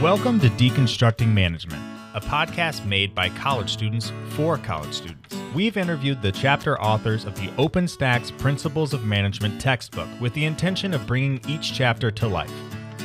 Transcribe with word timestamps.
Welcome 0.00 0.40
to 0.40 0.48
Deconstructing 0.48 1.28
Management, 1.28 1.82
a 2.14 2.22
podcast 2.22 2.86
made 2.86 3.14
by 3.14 3.28
college 3.28 3.68
students 3.68 4.10
for 4.30 4.56
college 4.56 4.94
students. 4.94 5.36
We've 5.54 5.76
interviewed 5.76 6.22
the 6.22 6.32
chapter 6.32 6.80
authors 6.80 7.26
of 7.26 7.34
the 7.34 7.48
OpenStax 7.58 8.38
Principles 8.38 8.94
of 8.94 9.04
Management 9.04 9.60
textbook 9.60 10.08
with 10.18 10.32
the 10.32 10.46
intention 10.46 10.94
of 10.94 11.06
bringing 11.06 11.38
each 11.46 11.74
chapter 11.74 12.10
to 12.12 12.26
life. 12.26 12.50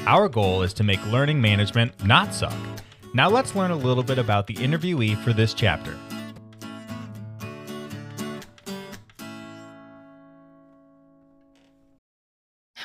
Our 0.08 0.30
goal 0.30 0.62
is 0.62 0.71
to 0.76 0.86
make 0.86 1.05
learning 1.08 1.41
management 1.41 2.02
not 2.05 2.34
suck. 2.34 2.55
Now 3.14 3.30
let's 3.30 3.57
learn 3.57 3.71
a 3.71 3.75
little 3.75 4.02
bit 4.02 4.18
about 4.18 4.48
the 4.48 4.55
interviewee 4.55 5.21
for 5.21 5.34
this 5.34 5.54
chapter. 5.54 5.98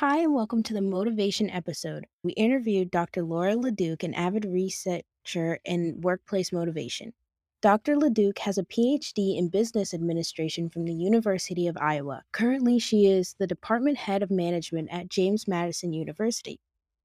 Hi, 0.01 0.17
and 0.21 0.33
welcome 0.33 0.63
to 0.63 0.73
the 0.73 0.81
Motivation 0.81 1.47
episode. 1.51 2.07
We 2.23 2.31
interviewed 2.31 2.89
Dr. 2.89 3.21
Laura 3.21 3.53
LeDuc, 3.53 4.01
an 4.01 4.15
avid 4.15 4.45
researcher 4.45 5.59
in 5.63 6.01
workplace 6.01 6.51
motivation. 6.51 7.13
Dr. 7.61 7.95
LeDuc 7.95 8.39
has 8.39 8.57
a 8.57 8.63
PhD 8.63 9.37
in 9.37 9.49
business 9.49 9.93
administration 9.93 10.71
from 10.71 10.85
the 10.85 10.93
University 10.95 11.67
of 11.67 11.77
Iowa. 11.79 12.23
Currently, 12.31 12.79
she 12.79 13.05
is 13.05 13.35
the 13.37 13.45
department 13.45 13.95
head 13.95 14.23
of 14.23 14.31
management 14.31 14.89
at 14.91 15.07
James 15.07 15.47
Madison 15.47 15.93
University. 15.93 16.59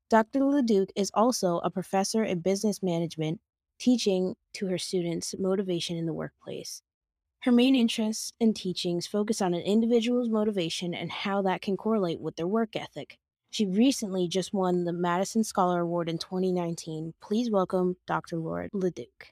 Dr. 0.08 0.40
LeDuc 0.40 0.88
is 0.96 1.10
also 1.12 1.58
a 1.58 1.70
professor 1.70 2.24
in 2.24 2.38
business 2.40 2.82
management, 2.82 3.42
teaching 3.78 4.36
to 4.54 4.68
her 4.68 4.78
students 4.78 5.34
motivation 5.38 5.98
in 5.98 6.06
the 6.06 6.14
workplace. 6.14 6.80
Her 7.46 7.52
main 7.52 7.76
interests 7.76 8.32
and 8.40 8.56
teachings 8.56 9.06
focus 9.06 9.40
on 9.40 9.54
an 9.54 9.60
individual's 9.60 10.28
motivation 10.28 10.92
and 10.92 11.12
how 11.12 11.42
that 11.42 11.62
can 11.62 11.76
correlate 11.76 12.18
with 12.18 12.34
their 12.34 12.48
work 12.48 12.74
ethic. 12.74 13.18
She 13.50 13.64
recently 13.64 14.26
just 14.26 14.52
won 14.52 14.82
the 14.82 14.92
Madison 14.92 15.44
Scholar 15.44 15.82
Award 15.82 16.08
in 16.08 16.18
2019. 16.18 17.14
Please 17.22 17.48
welcome 17.48 17.98
Dr. 18.04 18.38
Laura 18.38 18.68
LeDuc. 18.70 19.30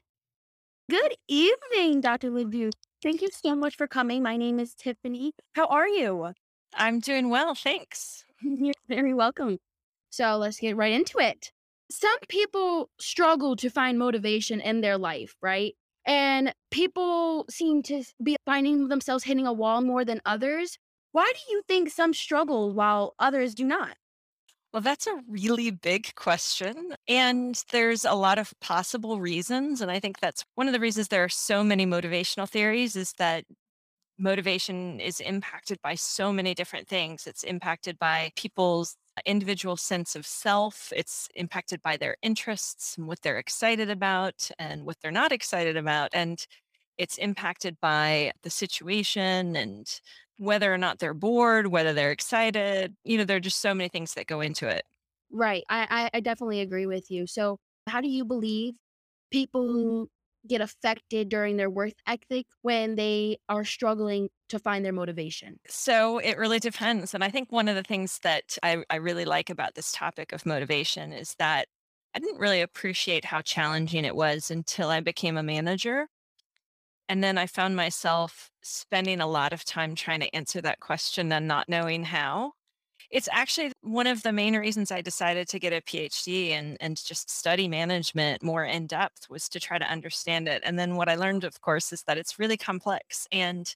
Good 0.89 1.17
evening, 1.27 1.99
Dr. 1.99 2.31
LeDuc. 2.31 2.71
Thank 3.03 3.21
you 3.21 3.27
so 3.33 3.53
much 3.53 3.75
for 3.75 3.85
coming. 3.85 4.23
My 4.23 4.37
name 4.37 4.61
is 4.61 4.75
Tiffany. 4.75 5.33
How 5.51 5.65
are 5.65 5.89
you? 5.89 6.31
I'm 6.73 7.01
doing 7.01 7.29
well, 7.29 7.53
thanks. 7.53 8.23
You're 8.41 8.75
very 8.87 9.13
welcome. 9.13 9.59
So 10.09 10.37
let's 10.37 10.61
get 10.61 10.77
right 10.77 10.93
into 10.93 11.19
it. 11.19 11.51
Some 11.91 12.17
people 12.29 12.89
struggle 12.97 13.57
to 13.57 13.69
find 13.69 13.99
motivation 13.99 14.61
in 14.61 14.79
their 14.79 14.97
life, 14.97 15.35
right? 15.41 15.75
And 16.05 16.53
people 16.71 17.45
seem 17.49 17.81
to 17.83 18.03
be 18.21 18.37
finding 18.45 18.87
themselves 18.89 19.23
hitting 19.23 19.47
a 19.47 19.53
wall 19.53 19.81
more 19.81 20.05
than 20.05 20.21
others. 20.25 20.77
Why 21.11 21.31
do 21.33 21.53
you 21.53 21.63
think 21.67 21.89
some 21.89 22.13
struggle 22.13 22.73
while 22.73 23.15
others 23.19 23.55
do 23.55 23.63
not? 23.65 23.97
Well, 24.73 24.81
that's 24.81 25.07
a 25.07 25.21
really 25.29 25.71
big 25.71 26.13
question. 26.15 26.95
And 27.07 27.63
there's 27.71 28.03
a 28.03 28.13
lot 28.13 28.37
of 28.37 28.53
possible 28.59 29.19
reasons. 29.21 29.79
And 29.81 29.89
I 29.89 29.99
think 29.99 30.19
that's 30.19 30.43
one 30.55 30.67
of 30.67 30.73
the 30.73 30.81
reasons 30.81 31.07
there 31.07 31.23
are 31.23 31.29
so 31.29 31.63
many 31.63 31.85
motivational 31.85 32.49
theories 32.49 32.95
is 32.97 33.13
that 33.13 33.45
motivation 34.19 34.99
is 34.99 35.21
impacted 35.21 35.79
by 35.81 35.95
so 35.95 36.33
many 36.33 36.53
different 36.53 36.87
things. 36.87 37.27
It's 37.27 37.43
impacted 37.43 37.97
by 37.99 38.31
people's 38.35 38.97
individual 39.25 39.77
sense 39.77 40.15
of 40.15 40.25
self. 40.25 40.91
It's 40.95 41.29
impacted 41.35 41.81
by 41.81 41.97
their 41.97 42.17
interests 42.21 42.97
and 42.97 43.07
what 43.07 43.21
they're 43.21 43.37
excited 43.37 43.89
about 43.89 44.49
and 44.59 44.85
what 44.85 44.97
they're 45.01 45.11
not 45.11 45.31
excited 45.31 45.77
about. 45.77 46.09
And 46.13 46.45
it's 46.97 47.17
impacted 47.17 47.77
by 47.81 48.31
the 48.43 48.49
situation 48.49 49.55
and 49.55 49.87
whether 50.37 50.73
or 50.73 50.77
not 50.77 50.99
they're 50.99 51.13
bored, 51.13 51.67
whether 51.67 51.93
they're 51.93 52.11
excited. 52.11 52.95
You 53.03 53.17
know, 53.17 53.23
there 53.23 53.37
are 53.37 53.41
just 53.41 53.61
so 53.61 53.73
many 53.73 53.89
things 53.89 54.13
that 54.15 54.27
go 54.27 54.41
into 54.41 54.67
it. 54.67 54.83
Right. 55.31 55.63
I, 55.69 56.09
I, 56.13 56.19
definitely 56.19 56.61
agree 56.61 56.85
with 56.85 57.09
you. 57.09 57.25
So, 57.27 57.57
how 57.87 57.99
do 57.99 58.07
you 58.07 58.23
believe 58.23 58.75
people 59.31 59.67
mm-hmm. 59.67 59.73
who 59.73 60.09
get 60.47 60.61
affected 60.61 61.29
during 61.29 61.57
their 61.57 61.69
work 61.69 61.93
ethic 62.07 62.47
when 62.61 62.95
they 62.95 63.37
are 63.49 63.65
struggling 63.65 64.29
to 64.49 64.59
find 64.59 64.85
their 64.85 64.93
motivation? 64.93 65.59
So 65.67 66.19
it 66.19 66.37
really 66.37 66.59
depends. 66.59 67.13
And 67.13 67.23
I 67.23 67.29
think 67.29 67.51
one 67.51 67.67
of 67.67 67.75
the 67.75 67.83
things 67.83 68.19
that 68.19 68.57
I, 68.61 68.83
I 68.89 68.97
really 68.97 69.25
like 69.25 69.49
about 69.49 69.75
this 69.75 69.91
topic 69.91 70.31
of 70.31 70.45
motivation 70.45 71.11
is 71.11 71.35
that 71.39 71.67
I 72.13 72.19
didn't 72.19 72.39
really 72.39 72.61
appreciate 72.61 73.25
how 73.25 73.41
challenging 73.41 74.05
it 74.05 74.15
was 74.15 74.51
until 74.51 74.89
I 74.89 74.99
became 75.01 75.37
a 75.37 75.43
manager. 75.43 76.07
And 77.07 77.23
then 77.23 77.37
I 77.37 77.47
found 77.47 77.75
myself 77.75 78.51
spending 78.63 79.21
a 79.21 79.27
lot 79.27 79.53
of 79.53 79.63
time 79.63 79.95
trying 79.95 80.21
to 80.21 80.35
answer 80.35 80.61
that 80.61 80.79
question 80.79 81.31
and 81.31 81.47
not 81.47 81.69
knowing 81.69 82.05
how. 82.05 82.53
It's 83.15 83.29
actually 83.31 83.71
one 83.79 84.07
of 84.07 84.23
the 84.23 84.33
main 84.33 84.57
reasons 84.57 84.91
I 84.91 84.99
decided 84.99 85.47
to 85.47 85.57
get 85.57 85.71
a 85.71 85.79
PhD 85.79 86.51
and, 86.51 86.75
and 86.81 87.01
just 87.01 87.29
study 87.29 87.69
management 87.69 88.43
more 88.43 88.65
in 88.65 88.87
depth 88.87 89.29
was 89.29 89.47
to 89.49 89.59
try 89.61 89.77
to 89.77 89.89
understand 89.89 90.49
it. 90.49 90.61
And 90.65 90.77
then 90.77 90.97
what 90.97 91.07
I 91.07 91.15
learned, 91.15 91.45
of 91.45 91.61
course, 91.61 91.93
is 91.93 92.03
that 92.07 92.17
it's 92.17 92.39
really 92.39 92.57
complex 92.57 93.25
and 93.31 93.73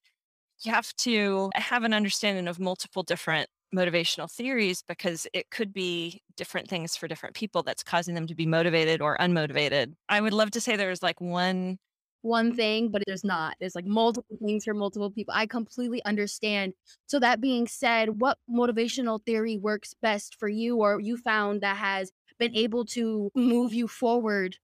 you 0.60 0.74
have 0.74 0.94
to 0.98 1.52
have 1.56 1.86
an 1.86 1.94
understanding 1.94 2.50
of 2.50 2.60
multiple 2.60 3.02
different 3.02 3.48
motivational 3.74 4.30
theories 4.30 4.84
because 4.86 5.26
it 5.34 5.50
could 5.52 5.72
be 5.72 6.22
different 6.36 6.68
things 6.68 6.98
for 6.98 7.08
different 7.08 7.34
people 7.34 7.64
that's 7.64 7.82
causing 7.82 8.16
them 8.16 8.28
to 8.28 8.36
be 8.36 8.46
motivated 8.46 9.02
or 9.02 9.18
unmotivated. 9.20 9.94
I 10.10 10.20
would 10.20 10.34
love 10.34 10.52
to 10.52 10.60
say 10.60 10.76
there's 10.76 11.02
like 11.02 11.22
one 11.22 11.78
one 12.22 12.53
thing, 12.56 12.90
but 12.90 13.03
there's 13.07 13.24
not. 13.24 13.56
There's 13.59 13.75
like 13.75 13.85
multiple 13.85 14.38
things 14.46 14.66
for 14.66 14.74
multiple 14.74 15.12
people. 15.12 15.34
I 15.35 15.46
completely 15.47 16.03
understand. 16.06 16.74
So, 17.07 17.19
that 17.19 17.41
being 17.41 17.68
said, 17.68 18.22
what 18.22 18.38
motivational 18.50 19.24
theory 19.25 19.57
works 19.57 19.94
best 20.02 20.35
for 20.35 20.50
you 20.50 20.78
or 20.78 21.00
you 21.00 21.18
found 21.18 21.62
that 21.62 21.78
has 21.78 22.12
been 22.40 22.56
able 22.56 22.85
to 22.85 23.31
move 23.35 23.74
you 23.74 23.88
forward? 23.88 24.57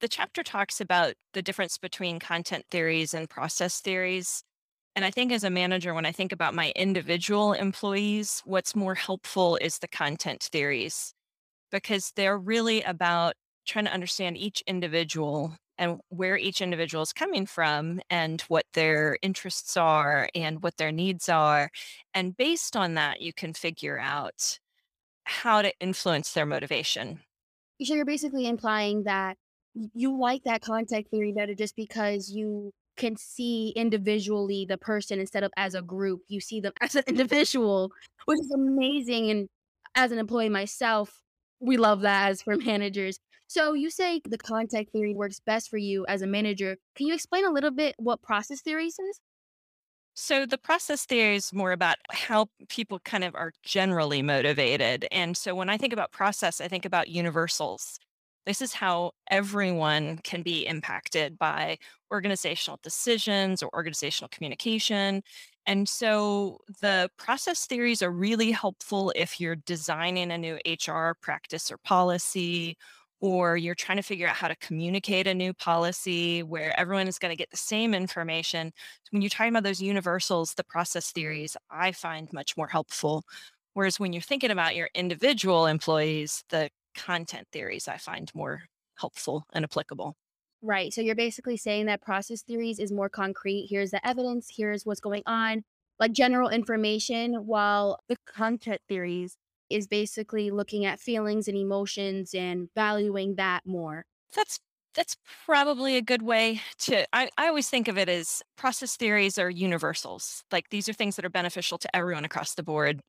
The 0.00 0.08
chapter 0.08 0.42
talks 0.42 0.80
about 0.80 1.14
the 1.32 1.42
difference 1.42 1.78
between 1.78 2.18
content 2.18 2.66
theories 2.70 3.14
and 3.14 3.30
process 3.30 3.80
theories. 3.80 4.42
And 4.96 5.04
I 5.04 5.10
think 5.10 5.32
as 5.32 5.44
a 5.44 5.50
manager, 5.50 5.94
when 5.94 6.06
I 6.06 6.12
think 6.12 6.32
about 6.32 6.54
my 6.54 6.72
individual 6.76 7.52
employees, 7.52 8.42
what's 8.44 8.76
more 8.76 8.94
helpful 8.94 9.56
is 9.56 9.78
the 9.78 9.88
content 9.88 10.44
theories 10.52 11.14
because 11.72 12.12
they're 12.16 12.38
really 12.38 12.82
about 12.82 13.34
trying 13.66 13.86
to 13.86 13.92
understand 13.92 14.38
each 14.38 14.62
individual 14.66 15.56
and 15.78 16.00
where 16.08 16.36
each 16.36 16.60
individual 16.60 17.02
is 17.02 17.12
coming 17.12 17.46
from 17.46 18.00
and 18.10 18.42
what 18.42 18.64
their 18.74 19.18
interests 19.22 19.76
are 19.76 20.28
and 20.34 20.62
what 20.62 20.76
their 20.76 20.92
needs 20.92 21.28
are. 21.28 21.70
And 22.12 22.36
based 22.36 22.76
on 22.76 22.94
that, 22.94 23.20
you 23.20 23.32
can 23.32 23.52
figure 23.52 23.98
out 23.98 24.58
how 25.24 25.62
to 25.62 25.72
influence 25.80 26.32
their 26.32 26.46
motivation. 26.46 27.20
So 27.82 27.94
you're 27.94 28.04
basically 28.04 28.46
implying 28.46 29.04
that 29.04 29.36
you 29.94 30.18
like 30.18 30.44
that 30.44 30.62
content 30.62 31.08
theory 31.10 31.32
better 31.32 31.54
just 31.54 31.74
because 31.74 32.30
you 32.30 32.72
can 32.96 33.16
see 33.16 33.72
individually 33.74 34.64
the 34.68 34.78
person 34.78 35.18
instead 35.18 35.42
of 35.42 35.52
as 35.56 35.74
a 35.74 35.82
group. 35.82 36.22
You 36.28 36.40
see 36.40 36.60
them 36.60 36.72
as 36.80 36.94
an 36.94 37.04
individual, 37.06 37.90
which 38.26 38.38
is 38.38 38.52
amazing. 38.52 39.30
And 39.30 39.48
as 39.94 40.12
an 40.12 40.18
employee 40.18 40.48
myself, 40.48 41.20
we 41.60 41.76
love 41.76 42.02
that 42.02 42.30
as 42.30 42.42
for 42.42 42.56
managers. 42.64 43.18
So 43.46 43.72
you 43.74 43.90
say 43.90 44.20
the 44.24 44.38
content 44.38 44.90
theory 44.90 45.14
works 45.14 45.40
best 45.40 45.68
for 45.70 45.78
you 45.78 46.04
as 46.06 46.22
a 46.22 46.26
manager. 46.26 46.76
Can 46.94 47.06
you 47.06 47.14
explain 47.14 47.44
a 47.44 47.50
little 47.50 47.70
bit 47.70 47.94
what 47.98 48.22
process 48.22 48.60
theories 48.62 48.98
is? 48.98 49.20
So 50.14 50.46
the 50.46 50.58
process 50.58 51.04
theory 51.06 51.34
is 51.36 51.52
more 51.52 51.72
about 51.72 51.96
how 52.10 52.46
people 52.68 53.00
kind 53.00 53.24
of 53.24 53.34
are 53.34 53.52
generally 53.64 54.22
motivated. 54.22 55.06
And 55.10 55.36
so 55.36 55.54
when 55.54 55.68
I 55.68 55.76
think 55.76 55.92
about 55.92 56.12
process, 56.12 56.60
I 56.60 56.68
think 56.68 56.84
about 56.84 57.08
universals. 57.08 57.98
This 58.46 58.62
is 58.62 58.74
how 58.74 59.12
everyone 59.30 60.18
can 60.18 60.42
be 60.42 60.66
impacted 60.66 61.36
by 61.38 61.78
organizational 62.12 62.78
decisions 62.82 63.62
or 63.62 63.70
organizational 63.74 64.28
communication. 64.28 65.22
And 65.66 65.88
so 65.88 66.58
the 66.80 67.10
process 67.16 67.66
theories 67.66 68.02
are 68.02 68.10
really 68.12 68.52
helpful 68.52 69.12
if 69.16 69.40
you're 69.40 69.56
designing 69.56 70.30
a 70.30 70.38
new 70.38 70.58
HR 70.66 71.16
practice 71.22 71.72
or 71.72 71.78
policy 71.78 72.76
or 73.24 73.56
you're 73.56 73.74
trying 73.74 73.96
to 73.96 74.02
figure 74.02 74.28
out 74.28 74.36
how 74.36 74.48
to 74.48 74.56
communicate 74.56 75.26
a 75.26 75.32
new 75.32 75.54
policy 75.54 76.42
where 76.42 76.78
everyone 76.78 77.08
is 77.08 77.18
going 77.18 77.30
to 77.32 77.36
get 77.36 77.50
the 77.50 77.56
same 77.56 77.94
information. 77.94 78.70
When 79.12 79.22
you're 79.22 79.30
talking 79.30 79.48
about 79.48 79.62
those 79.62 79.80
universals, 79.80 80.52
the 80.52 80.62
process 80.62 81.10
theories 81.10 81.56
I 81.70 81.92
find 81.92 82.30
much 82.34 82.54
more 82.54 82.68
helpful. 82.68 83.24
Whereas 83.72 83.98
when 83.98 84.12
you're 84.12 84.20
thinking 84.20 84.50
about 84.50 84.76
your 84.76 84.90
individual 84.94 85.64
employees, 85.64 86.44
the 86.50 86.68
content 86.94 87.48
theories 87.50 87.88
I 87.88 87.96
find 87.96 88.30
more 88.34 88.64
helpful 88.96 89.46
and 89.54 89.64
applicable. 89.64 90.16
Right. 90.60 90.92
So 90.92 91.00
you're 91.00 91.14
basically 91.14 91.56
saying 91.56 91.86
that 91.86 92.02
process 92.02 92.42
theories 92.42 92.78
is 92.78 92.92
more 92.92 93.08
concrete. 93.08 93.68
Here's 93.70 93.92
the 93.92 94.06
evidence, 94.06 94.52
here's 94.54 94.84
what's 94.84 95.00
going 95.00 95.22
on, 95.24 95.64
like 95.98 96.12
general 96.12 96.50
information, 96.50 97.46
while 97.46 98.00
the 98.06 98.18
content 98.26 98.82
theories 98.86 99.38
is 99.70 99.86
basically 99.86 100.50
looking 100.50 100.84
at 100.84 101.00
feelings 101.00 101.48
and 101.48 101.56
emotions 101.56 102.34
and 102.34 102.68
valuing 102.74 103.36
that 103.36 103.66
more. 103.66 104.06
That's 104.34 104.60
that's 104.94 105.16
probably 105.44 105.96
a 105.96 106.02
good 106.02 106.22
way 106.22 106.60
to 106.78 107.04
I, 107.14 107.28
I 107.36 107.48
always 107.48 107.68
think 107.68 107.88
of 107.88 107.98
it 107.98 108.08
as 108.08 108.42
process 108.56 108.96
theories 108.96 109.38
are 109.38 109.50
universals. 109.50 110.44
Like 110.52 110.70
these 110.70 110.88
are 110.88 110.92
things 110.92 111.16
that 111.16 111.24
are 111.24 111.30
beneficial 111.30 111.78
to 111.78 111.96
everyone 111.96 112.24
across 112.24 112.54
the 112.54 112.62
board. 112.62 113.00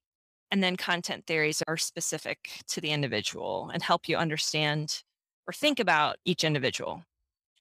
And 0.51 0.63
then 0.63 0.77
content 0.77 1.27
theories 1.27 1.63
are 1.67 1.77
specific 1.77 2.61
to 2.69 2.81
the 2.81 2.91
individual 2.91 3.69
and 3.73 3.83
help 3.83 4.09
you 4.09 4.17
understand 4.17 5.03
or 5.47 5.53
think 5.53 5.79
about 5.79 6.17
each 6.25 6.43
individual. 6.43 7.03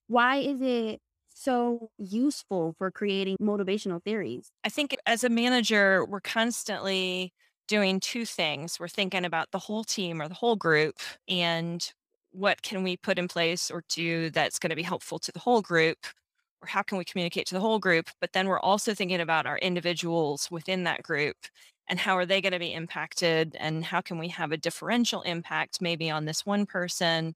Why 0.06 0.36
is 0.38 0.60
it 0.60 1.00
so 1.28 1.90
useful 1.98 2.74
for 2.78 2.90
creating 2.90 3.36
motivational 3.40 4.02
theories? 4.02 4.52
I 4.64 4.68
think 4.68 4.96
as 5.06 5.24
a 5.24 5.28
manager, 5.28 6.04
we're 6.04 6.20
constantly 6.20 7.32
doing 7.68 8.00
two 8.00 8.24
things. 8.24 8.78
We're 8.78 8.88
thinking 8.88 9.24
about 9.24 9.50
the 9.50 9.58
whole 9.58 9.84
team 9.84 10.20
or 10.20 10.28
the 10.28 10.34
whole 10.34 10.56
group 10.56 10.96
and 11.28 11.92
what 12.32 12.62
can 12.62 12.82
we 12.82 12.96
put 12.96 13.18
in 13.18 13.28
place 13.28 13.70
or 13.70 13.84
do 13.88 14.30
that's 14.30 14.58
going 14.58 14.70
to 14.70 14.76
be 14.76 14.82
helpful 14.82 15.18
to 15.20 15.32
the 15.32 15.38
whole 15.38 15.62
group 15.62 15.98
or 16.60 16.66
how 16.68 16.82
can 16.82 16.98
we 16.98 17.04
communicate 17.04 17.46
to 17.46 17.54
the 17.54 17.60
whole 17.60 17.78
group 17.78 18.08
but 18.20 18.32
then 18.32 18.48
we're 18.48 18.60
also 18.60 18.92
thinking 18.92 19.20
about 19.20 19.46
our 19.46 19.58
individuals 19.58 20.50
within 20.50 20.82
that 20.84 21.02
group 21.02 21.36
and 21.88 22.00
how 22.00 22.16
are 22.16 22.26
they 22.26 22.40
going 22.40 22.52
to 22.52 22.58
be 22.58 22.72
impacted 22.72 23.56
and 23.60 23.84
how 23.84 24.00
can 24.00 24.18
we 24.18 24.28
have 24.28 24.50
a 24.50 24.56
differential 24.56 25.22
impact 25.22 25.80
maybe 25.80 26.10
on 26.10 26.24
this 26.24 26.44
one 26.44 26.66
person 26.66 27.34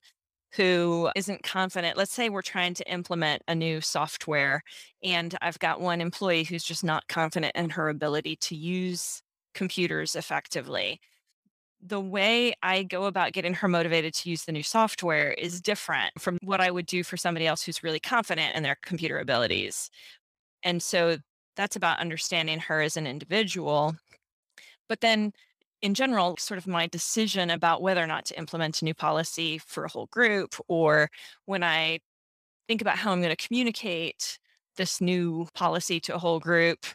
who 0.55 1.11
isn't 1.15 1.43
confident 1.45 1.97
let's 1.97 2.13
say 2.13 2.29
we're 2.29 2.43
trying 2.43 2.75
to 2.75 2.91
implement 2.91 3.43
a 3.47 3.55
new 3.55 3.81
software 3.81 4.63
and 5.05 5.37
i've 5.43 5.59
got 5.61 5.81
one 5.81 6.01
employee 6.01 6.43
who's 6.45 6.65
just 6.65 6.83
not 6.83 7.07
confident 7.07 7.55
in 7.55 7.71
her 7.71 7.89
ability 7.89 8.35
to 8.35 8.57
use 8.57 9.23
computers 9.59 10.15
effectively 10.17 11.01
the 11.81 12.01
way 12.01 12.55
I 12.63 12.83
go 12.83 13.05
about 13.05 13.33
getting 13.33 13.55
her 13.55 13.69
motivated 13.69 14.15
to 14.15 14.31
use 14.31 14.45
the 14.45 14.53
new 14.53 14.63
software 14.63 15.33
is 15.33 15.61
different 15.61 16.21
from 16.21 16.39
what 16.43 16.61
I 16.61 16.71
would 16.71 16.87
do 16.87 17.05
for 17.05 17.17
somebody 17.17 17.47
else 17.47 17.63
who's 17.63 17.85
really 17.85 18.01
confident 18.01 18.57
in 18.57 18.63
their 18.63 18.77
computer 18.83 19.19
abilities. 19.19 19.91
And 20.63 20.83
so 20.83 21.19
that's 21.57 21.77
about 21.77 22.01
understanding 22.01 22.59
her 22.61 22.81
as 22.81 22.97
an 22.97 23.07
individual. 23.07 23.95
But 24.89 25.01
then, 25.01 25.33
in 25.81 25.95
general, 25.95 26.37
sort 26.39 26.59
of 26.59 26.67
my 26.67 26.89
decision 26.89 27.51
about 27.51 27.83
whether 27.83 28.03
or 28.03 28.09
not 28.09 28.25
to 28.27 28.39
implement 28.39 28.83
a 28.83 28.85
new 28.85 28.95
policy 28.95 29.59
for 29.59 29.85
a 29.85 29.89
whole 29.89 30.07
group, 30.07 30.57
or 30.67 31.11
when 31.45 31.63
I 31.63 32.01
think 32.67 32.81
about 32.81 32.99
how 32.99 33.13
I'm 33.13 33.23
going 33.23 33.35
to 33.35 33.47
communicate 33.47 34.39
this 34.77 35.01
new 35.01 35.47
policy 35.55 36.01
to 36.01 36.15
a 36.17 36.19
whole 36.19 36.41
group, 36.41 36.87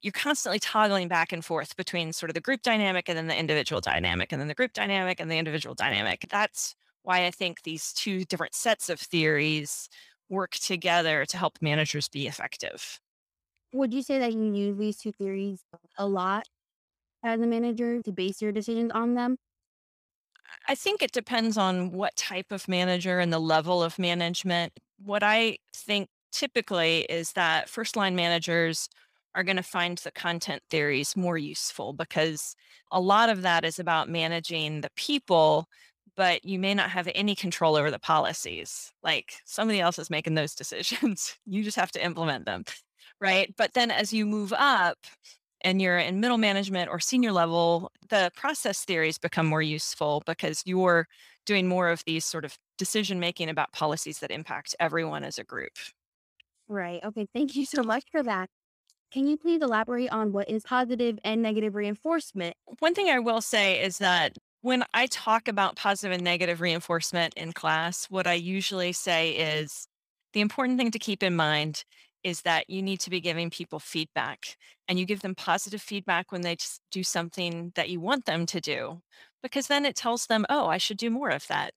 you're 0.00 0.12
constantly 0.12 0.58
toggling 0.58 1.08
back 1.08 1.32
and 1.32 1.44
forth 1.44 1.76
between 1.76 2.12
sort 2.12 2.30
of 2.30 2.34
the 2.34 2.40
group 2.40 2.62
dynamic 2.62 3.08
and 3.08 3.18
then 3.18 3.26
the 3.26 3.36
individual 3.36 3.80
dynamic 3.80 4.32
and 4.32 4.40
then 4.40 4.48
the 4.48 4.54
group 4.54 4.72
dynamic 4.72 5.20
and 5.20 5.30
the 5.30 5.38
individual 5.38 5.74
dynamic. 5.74 6.26
That's 6.30 6.74
why 7.02 7.26
I 7.26 7.30
think 7.30 7.62
these 7.62 7.92
two 7.92 8.24
different 8.24 8.54
sets 8.54 8.88
of 8.88 9.00
theories 9.00 9.88
work 10.28 10.52
together 10.52 11.26
to 11.26 11.36
help 11.36 11.58
managers 11.60 12.08
be 12.08 12.26
effective. 12.26 13.00
Would 13.72 13.92
you 13.94 14.02
say 14.02 14.18
that 14.18 14.32
you 14.32 14.52
use 14.54 14.76
these 14.78 14.98
two 14.98 15.12
theories 15.12 15.64
a 15.96 16.06
lot 16.06 16.46
as 17.22 17.40
a 17.40 17.46
manager 17.46 18.02
to 18.02 18.12
base 18.12 18.42
your 18.42 18.52
decisions 18.52 18.92
on 18.92 19.14
them? 19.14 19.36
I 20.68 20.74
think 20.74 21.02
it 21.02 21.12
depends 21.12 21.56
on 21.56 21.92
what 21.92 22.16
type 22.16 22.52
of 22.52 22.68
manager 22.68 23.18
and 23.18 23.32
the 23.32 23.38
level 23.38 23.82
of 23.82 23.98
management. 23.98 24.72
What 24.98 25.22
I 25.22 25.58
think 25.74 26.08
typically 26.32 27.00
is 27.02 27.32
that 27.32 27.68
first 27.68 27.96
line 27.96 28.14
managers 28.14 28.88
are 29.34 29.44
going 29.44 29.56
to 29.56 29.62
find 29.62 29.98
the 29.98 30.10
content 30.12 30.62
theories 30.70 31.16
more 31.16 31.38
useful 31.38 31.92
because 31.92 32.54
a 32.90 33.00
lot 33.00 33.28
of 33.28 33.42
that 33.42 33.64
is 33.64 33.78
about 33.78 34.08
managing 34.08 34.80
the 34.80 34.90
people, 34.96 35.66
but 36.16 36.44
you 36.44 36.58
may 36.58 36.74
not 36.74 36.90
have 36.90 37.08
any 37.14 37.34
control 37.34 37.76
over 37.76 37.90
the 37.90 37.98
policies. 37.98 38.92
Like 39.02 39.34
somebody 39.44 39.80
else 39.80 39.98
is 39.98 40.10
making 40.10 40.34
those 40.34 40.54
decisions. 40.56 41.38
you 41.46 41.62
just 41.62 41.76
have 41.76 41.92
to 41.92 42.04
implement 42.04 42.46
them. 42.46 42.64
Right. 43.20 43.54
But 43.56 43.74
then 43.74 43.90
as 43.90 44.12
you 44.12 44.26
move 44.26 44.52
up, 44.52 44.98
and 45.62 45.80
you're 45.82 45.98
in 45.98 46.20
middle 46.20 46.38
management 46.38 46.90
or 46.90 46.98
senior 46.98 47.32
level, 47.32 47.92
the 48.08 48.30
process 48.34 48.84
theories 48.84 49.18
become 49.18 49.46
more 49.46 49.62
useful 49.62 50.22
because 50.26 50.62
you're 50.64 51.06
doing 51.46 51.68
more 51.68 51.88
of 51.88 52.02
these 52.06 52.24
sort 52.24 52.44
of 52.44 52.56
decision 52.78 53.20
making 53.20 53.48
about 53.48 53.72
policies 53.72 54.20
that 54.20 54.30
impact 54.30 54.74
everyone 54.80 55.24
as 55.24 55.38
a 55.38 55.44
group. 55.44 55.72
Right. 56.68 57.02
Okay. 57.04 57.26
Thank 57.34 57.56
you 57.56 57.66
so 57.66 57.82
much 57.82 58.04
for 58.10 58.22
that. 58.22 58.48
Can 59.12 59.26
you 59.26 59.36
please 59.36 59.60
elaborate 59.60 60.12
on 60.12 60.32
what 60.32 60.48
is 60.48 60.62
positive 60.62 61.18
and 61.24 61.42
negative 61.42 61.74
reinforcement? 61.74 62.54
One 62.78 62.94
thing 62.94 63.08
I 63.08 63.18
will 63.18 63.40
say 63.40 63.82
is 63.82 63.98
that 63.98 64.36
when 64.62 64.84
I 64.94 65.06
talk 65.06 65.48
about 65.48 65.74
positive 65.74 66.12
and 66.12 66.22
negative 66.22 66.60
reinforcement 66.60 67.34
in 67.36 67.52
class, 67.52 68.06
what 68.08 68.28
I 68.28 68.34
usually 68.34 68.92
say 68.92 69.34
mm-hmm. 69.36 69.64
is 69.64 69.88
the 70.32 70.40
important 70.40 70.78
thing 70.78 70.92
to 70.92 70.98
keep 70.98 71.24
in 71.24 71.34
mind 71.34 71.84
is 72.22 72.42
that 72.42 72.70
you 72.70 72.82
need 72.82 73.00
to 73.00 73.10
be 73.10 73.20
giving 73.20 73.50
people 73.50 73.80
feedback 73.80 74.56
and 74.86 74.98
you 74.98 75.06
give 75.06 75.22
them 75.22 75.34
positive 75.34 75.82
feedback 75.82 76.30
when 76.30 76.42
they 76.42 76.56
do 76.92 77.02
something 77.02 77.72
that 77.74 77.88
you 77.88 77.98
want 77.98 78.26
them 78.26 78.46
to 78.46 78.60
do 78.60 79.00
because 79.42 79.66
then 79.66 79.84
it 79.84 79.96
tells 79.96 80.26
them, 80.26 80.46
oh, 80.50 80.66
I 80.66 80.78
should 80.78 80.98
do 80.98 81.10
more 81.10 81.30
of 81.30 81.46
that. 81.48 81.72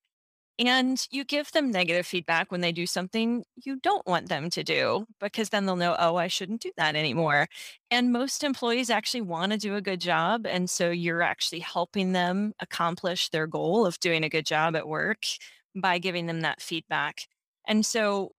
And 0.59 1.05
you 1.09 1.25
give 1.25 1.51
them 1.51 1.71
negative 1.71 2.05
feedback 2.05 2.51
when 2.51 2.61
they 2.61 2.71
do 2.71 2.85
something 2.85 3.43
you 3.55 3.79
don't 3.79 4.05
want 4.05 4.29
them 4.29 4.51
to 4.51 4.63
do, 4.63 5.07
because 5.19 5.49
then 5.49 5.65
they'll 5.65 5.75
know, 5.75 5.95
oh, 5.97 6.15
I 6.15 6.27
shouldn't 6.27 6.61
do 6.61 6.71
that 6.77 6.95
anymore. 6.95 7.47
And 7.89 8.13
most 8.13 8.43
employees 8.43 8.91
actually 8.91 9.21
want 9.21 9.51
to 9.51 9.57
do 9.57 9.75
a 9.75 9.81
good 9.81 9.99
job. 9.99 10.45
And 10.45 10.69
so 10.69 10.91
you're 10.91 11.23
actually 11.23 11.59
helping 11.59 12.11
them 12.11 12.53
accomplish 12.59 13.29
their 13.29 13.47
goal 13.47 13.85
of 13.85 13.99
doing 13.99 14.23
a 14.23 14.29
good 14.29 14.45
job 14.45 14.75
at 14.75 14.87
work 14.87 15.23
by 15.75 15.97
giving 15.97 16.27
them 16.27 16.41
that 16.41 16.61
feedback. 16.61 17.21
And 17.67 17.83
so 17.83 18.31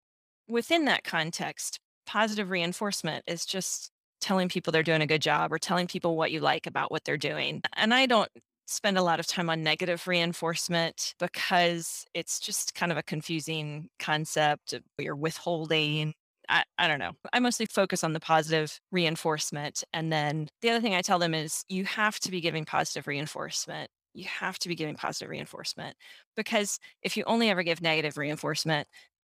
within 0.46 0.84
that 0.84 1.02
context, 1.02 1.80
positive 2.06 2.50
reinforcement 2.50 3.24
is 3.26 3.44
just 3.44 3.90
telling 4.20 4.48
people 4.48 4.70
they're 4.70 4.82
doing 4.84 5.02
a 5.02 5.06
good 5.06 5.22
job 5.22 5.52
or 5.52 5.58
telling 5.58 5.88
people 5.88 6.16
what 6.16 6.30
you 6.30 6.38
like 6.38 6.66
about 6.66 6.92
what 6.92 7.04
they're 7.04 7.16
doing. 7.16 7.60
And 7.74 7.92
I 7.92 8.06
don't 8.06 8.30
spend 8.66 8.96
a 8.96 9.02
lot 9.02 9.20
of 9.20 9.26
time 9.26 9.50
on 9.50 9.62
negative 9.62 10.06
reinforcement 10.06 11.14
because 11.18 12.06
it's 12.14 12.40
just 12.40 12.74
kind 12.74 12.90
of 12.90 12.98
a 12.98 13.02
confusing 13.02 13.88
concept. 13.98 14.74
You're 14.98 15.16
withholding. 15.16 16.14
I, 16.48 16.64
I 16.78 16.88
don't 16.88 16.98
know. 16.98 17.12
I 17.32 17.40
mostly 17.40 17.66
focus 17.66 18.04
on 18.04 18.12
the 18.12 18.20
positive 18.20 18.78
reinforcement. 18.92 19.84
And 19.92 20.12
then 20.12 20.48
the 20.62 20.70
other 20.70 20.80
thing 20.80 20.94
I 20.94 21.02
tell 21.02 21.18
them 21.18 21.34
is 21.34 21.64
you 21.68 21.84
have 21.84 22.18
to 22.20 22.30
be 22.30 22.40
giving 22.40 22.64
positive 22.64 23.06
reinforcement. 23.06 23.90
You 24.14 24.26
have 24.26 24.58
to 24.60 24.68
be 24.68 24.74
giving 24.74 24.94
positive 24.94 25.30
reinforcement 25.30 25.96
because 26.36 26.78
if 27.02 27.16
you 27.16 27.24
only 27.26 27.50
ever 27.50 27.62
give 27.62 27.80
negative 27.80 28.16
reinforcement, 28.16 28.86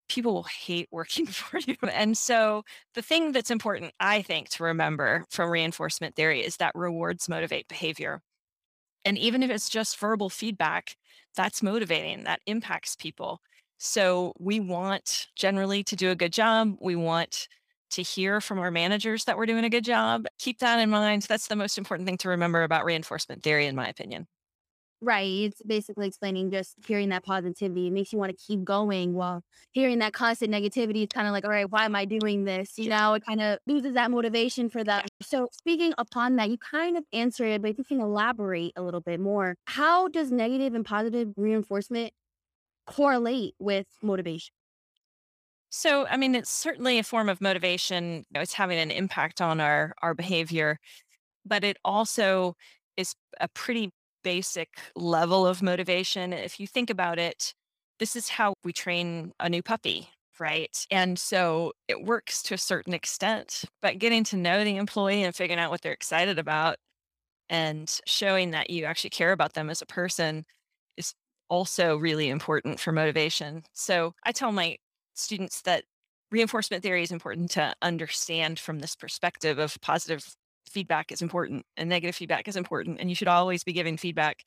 people 0.10 0.34
will 0.34 0.44
hate 0.44 0.88
working 0.92 1.26
for 1.28 1.60
you. 1.60 1.76
And 1.92 2.18
so 2.18 2.64
the 2.94 3.02
thing 3.02 3.32
that's 3.32 3.52
important, 3.52 3.94
I 4.00 4.22
think, 4.22 4.50
to 4.50 4.64
remember 4.64 5.26
from 5.30 5.50
reinforcement 5.50 6.16
theory 6.16 6.42
is 6.42 6.58
that 6.58 6.76
rewards 6.76 7.30
motivate 7.30 7.68
behavior. 7.68 8.22
And 9.06 9.18
even 9.18 9.44
if 9.44 9.50
it's 9.50 9.70
just 9.70 9.98
verbal 10.00 10.30
feedback, 10.30 10.96
that's 11.36 11.64
motivating, 11.64 12.24
that 12.24 12.42
impacts 12.46 12.96
people. 12.96 13.42
So 13.78 14.34
we 14.40 14.60
want 14.60 15.28
generally 15.36 15.84
to 15.84 15.96
do 15.96 16.10
a 16.12 16.16
good 16.16 16.34
job. 16.34 16.78
We 16.82 16.96
want 16.96 17.48
to 17.92 18.02
hear 18.02 18.42
from 18.42 18.60
our 18.60 18.72
managers 18.72 19.26
that 19.26 19.38
we're 19.38 19.46
doing 19.46 19.64
a 19.64 19.70
good 19.70 19.86
job. 19.86 20.26
Keep 20.40 20.60
that 20.60 20.80
in 20.80 20.90
mind. 20.90 21.24
That's 21.24 21.48
the 21.48 21.56
most 21.56 21.78
important 21.78 22.08
thing 22.08 22.18
to 22.20 22.30
remember 22.30 22.64
about 22.64 22.86
reinforcement 22.86 23.44
theory, 23.44 23.66
in 23.68 23.76
my 23.76 23.88
opinion. 23.88 24.28
Right. 25.00 25.28
It's 25.30 25.62
basically 25.62 26.08
explaining 26.08 26.50
just 26.50 26.76
hearing 26.88 27.10
that 27.10 27.24
positivity. 27.24 27.86
It 27.88 27.92
makes 27.94 28.12
you 28.12 28.18
want 28.18 28.32
to 28.36 28.44
keep 28.44 28.64
going 28.64 29.14
while 29.14 29.44
hearing 29.72 30.00
that 30.00 30.14
constant 30.14 30.52
negativity 30.52 31.04
is 31.04 31.10
kind 31.14 31.28
of 31.28 31.34
like, 31.34 31.46
all 31.46 31.52
right, 31.52 31.70
why 31.70 31.86
am 31.86 31.96
I 31.96 32.06
doing 32.06 32.46
this? 32.46 32.80
You 32.80 32.90
know, 32.90 33.14
it 33.14 33.24
kind 33.24 33.40
of 33.40 33.60
loses 33.68 33.94
that 33.94 34.10
motivation 34.10 34.70
for 34.70 34.84
them. 34.84 35.06
So 35.22 35.50
speaking 35.54 35.94
upon 36.00 36.36
that, 36.38 36.50
you 36.50 36.58
kind 36.58 36.98
of 36.98 37.04
answered 37.14 37.46
it, 37.46 37.62
but 37.62 37.70
if 37.70 37.78
you 37.78 37.84
can 37.84 38.02
elaborate 38.02 38.74
a 38.76 38.82
little 38.82 39.02
bit 39.02 39.20
more, 39.20 39.56
how 39.68 40.08
does 40.08 40.32
negative 40.32 40.74
and 40.74 40.84
positive 40.84 41.32
reinforcement 41.38 42.12
correlate 42.88 43.56
with 43.60 43.88
motivation? 44.04 44.54
So, 45.70 46.08
I 46.08 46.18
mean, 46.18 46.34
it's 46.36 46.50
certainly 46.50 46.98
a 46.98 47.04
form 47.04 47.30
of 47.30 47.42
motivation. 47.42 48.18
You 48.20 48.24
know, 48.32 48.42
it's 48.42 48.54
having 48.54 48.80
an 48.80 48.92
impact 48.92 49.42
on 49.42 49.60
our 49.60 49.94
our 50.02 50.14
behavior, 50.14 50.80
but 51.46 51.64
it 51.64 51.78
also 51.86 52.56
is 52.98 53.16
a 53.42 53.50
pretty 53.50 53.92
basic 54.28 54.68
level 54.94 55.48
of 55.48 55.62
motivation. 55.62 56.34
If 56.34 56.60
you 56.60 56.68
think 56.68 56.90
about 56.90 57.18
it, 57.18 57.54
this 57.98 58.14
is 58.14 58.28
how 58.28 58.56
we 58.66 58.74
train 58.74 59.32
a 59.40 59.48
new 59.48 59.64
puppy, 59.64 60.10
right? 60.38 60.86
And 60.92 61.18
so 61.18 61.72
it 61.88 62.04
works 62.04 62.44
to 62.44 62.54
a 62.54 62.58
certain 62.58 62.94
extent, 62.94 63.64
but 63.82 64.00
getting 64.00 64.26
to 64.26 64.36
know 64.36 64.66
the 64.66 64.76
employee 64.76 65.24
and 65.24 65.34
figuring 65.34 65.62
out 65.62 65.72
what 65.72 65.82
they're 65.82 65.94
excited 65.94 66.38
about 66.38 66.76
and 67.50 68.02
showing 68.06 68.52
that 68.52 68.70
you 68.70 68.84
actually 68.84 69.12
care 69.12 69.32
about 69.32 69.54
them 69.54 69.70
as 69.70 69.82
a 69.82 69.86
person 69.86 70.44
is 70.98 71.14
also 71.48 71.96
really 71.96 72.28
important 72.28 72.82
for 72.82 72.92
motivation. 72.92 73.64
So 73.72 74.14
I 74.26 74.34
tell 74.34 74.52
my 74.52 74.76
students 75.14 75.62
that 75.62 75.86
reinforcement 76.32 76.84
theory 76.84 77.04
is 77.04 77.14
important 77.14 77.50
to 77.52 77.74
understand 77.82 78.60
from 78.60 78.80
this 78.80 78.94
perspective 78.94 79.58
of 79.58 79.80
positive 79.80 80.36
feedback 80.70 81.12
is 81.12 81.22
important 81.22 81.66
and 81.76 81.90
negative 81.90 82.16
feedback 82.16 82.48
is 82.48 82.56
important 82.56 83.00
and 83.00 83.10
you 83.10 83.16
should 83.16 83.28
always 83.28 83.64
be 83.64 83.74
giving 83.74 83.98
feedback 83.98 84.44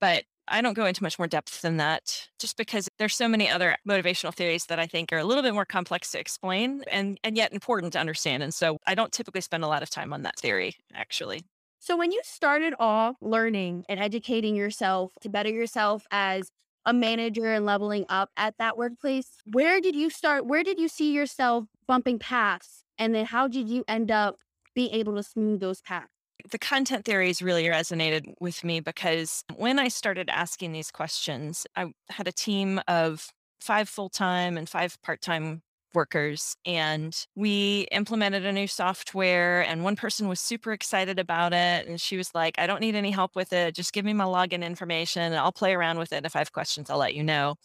but 0.00 0.24
i 0.48 0.60
don't 0.60 0.74
go 0.74 0.86
into 0.86 1.02
much 1.02 1.18
more 1.18 1.26
depth 1.26 1.62
than 1.62 1.76
that 1.76 2.28
just 2.38 2.56
because 2.56 2.88
there's 2.98 3.14
so 3.14 3.28
many 3.28 3.48
other 3.48 3.76
motivational 3.88 4.34
theories 4.34 4.66
that 4.66 4.78
i 4.78 4.86
think 4.86 5.12
are 5.12 5.18
a 5.18 5.24
little 5.24 5.42
bit 5.42 5.54
more 5.54 5.64
complex 5.64 6.10
to 6.10 6.18
explain 6.18 6.82
and 6.90 7.18
and 7.24 7.36
yet 7.36 7.52
important 7.52 7.92
to 7.92 7.98
understand 7.98 8.42
and 8.42 8.54
so 8.54 8.78
i 8.86 8.94
don't 8.94 9.12
typically 9.12 9.40
spend 9.40 9.64
a 9.64 9.68
lot 9.68 9.82
of 9.82 9.90
time 9.90 10.12
on 10.12 10.22
that 10.22 10.38
theory 10.38 10.74
actually 10.94 11.42
so 11.78 11.96
when 11.96 12.12
you 12.12 12.20
started 12.24 12.74
off 12.78 13.16
learning 13.20 13.84
and 13.88 13.98
educating 13.98 14.54
yourself 14.54 15.12
to 15.20 15.28
better 15.28 15.50
yourself 15.50 16.06
as 16.10 16.50
a 16.84 16.92
manager 16.92 17.52
and 17.52 17.64
leveling 17.64 18.04
up 18.08 18.30
at 18.36 18.56
that 18.58 18.76
workplace. 18.76 19.28
Where 19.44 19.80
did 19.80 19.94
you 19.94 20.10
start? 20.10 20.46
Where 20.46 20.64
did 20.64 20.78
you 20.78 20.88
see 20.88 21.12
yourself 21.12 21.66
bumping 21.86 22.18
paths? 22.18 22.84
And 22.98 23.14
then 23.14 23.26
how 23.26 23.48
did 23.48 23.68
you 23.68 23.84
end 23.88 24.10
up 24.10 24.36
being 24.74 24.90
able 24.94 25.14
to 25.16 25.22
smooth 25.22 25.60
those 25.60 25.80
paths? 25.80 26.08
The 26.50 26.58
content 26.58 27.04
theories 27.04 27.40
really 27.40 27.64
resonated 27.64 28.34
with 28.40 28.64
me 28.64 28.80
because 28.80 29.44
when 29.56 29.78
I 29.78 29.88
started 29.88 30.28
asking 30.28 30.72
these 30.72 30.90
questions, 30.90 31.66
I 31.76 31.92
had 32.08 32.26
a 32.26 32.32
team 32.32 32.80
of 32.88 33.28
five 33.60 33.88
full 33.88 34.08
time 34.08 34.58
and 34.58 34.68
five 34.68 35.00
part 35.02 35.20
time 35.20 35.62
workers 35.94 36.56
and 36.64 37.26
we 37.36 37.86
implemented 37.92 38.46
a 38.46 38.52
new 38.52 38.66
software 38.66 39.60
and 39.62 39.84
one 39.84 39.94
person 39.94 40.26
was 40.26 40.40
super 40.40 40.72
excited 40.72 41.18
about 41.18 41.52
it 41.52 41.86
and 41.86 42.00
she 42.00 42.16
was 42.16 42.34
like 42.34 42.58
i 42.58 42.66
don't 42.66 42.80
need 42.80 42.94
any 42.94 43.10
help 43.10 43.36
with 43.36 43.52
it 43.52 43.74
just 43.74 43.92
give 43.92 44.02
me 44.02 44.14
my 44.14 44.24
login 44.24 44.64
information 44.64 45.20
and 45.20 45.34
i'll 45.36 45.52
play 45.52 45.74
around 45.74 45.98
with 45.98 46.10
it 46.10 46.24
if 46.24 46.34
i 46.34 46.38
have 46.38 46.50
questions 46.50 46.88
i'll 46.88 46.96
let 46.96 47.14
you 47.14 47.22
know 47.22 47.56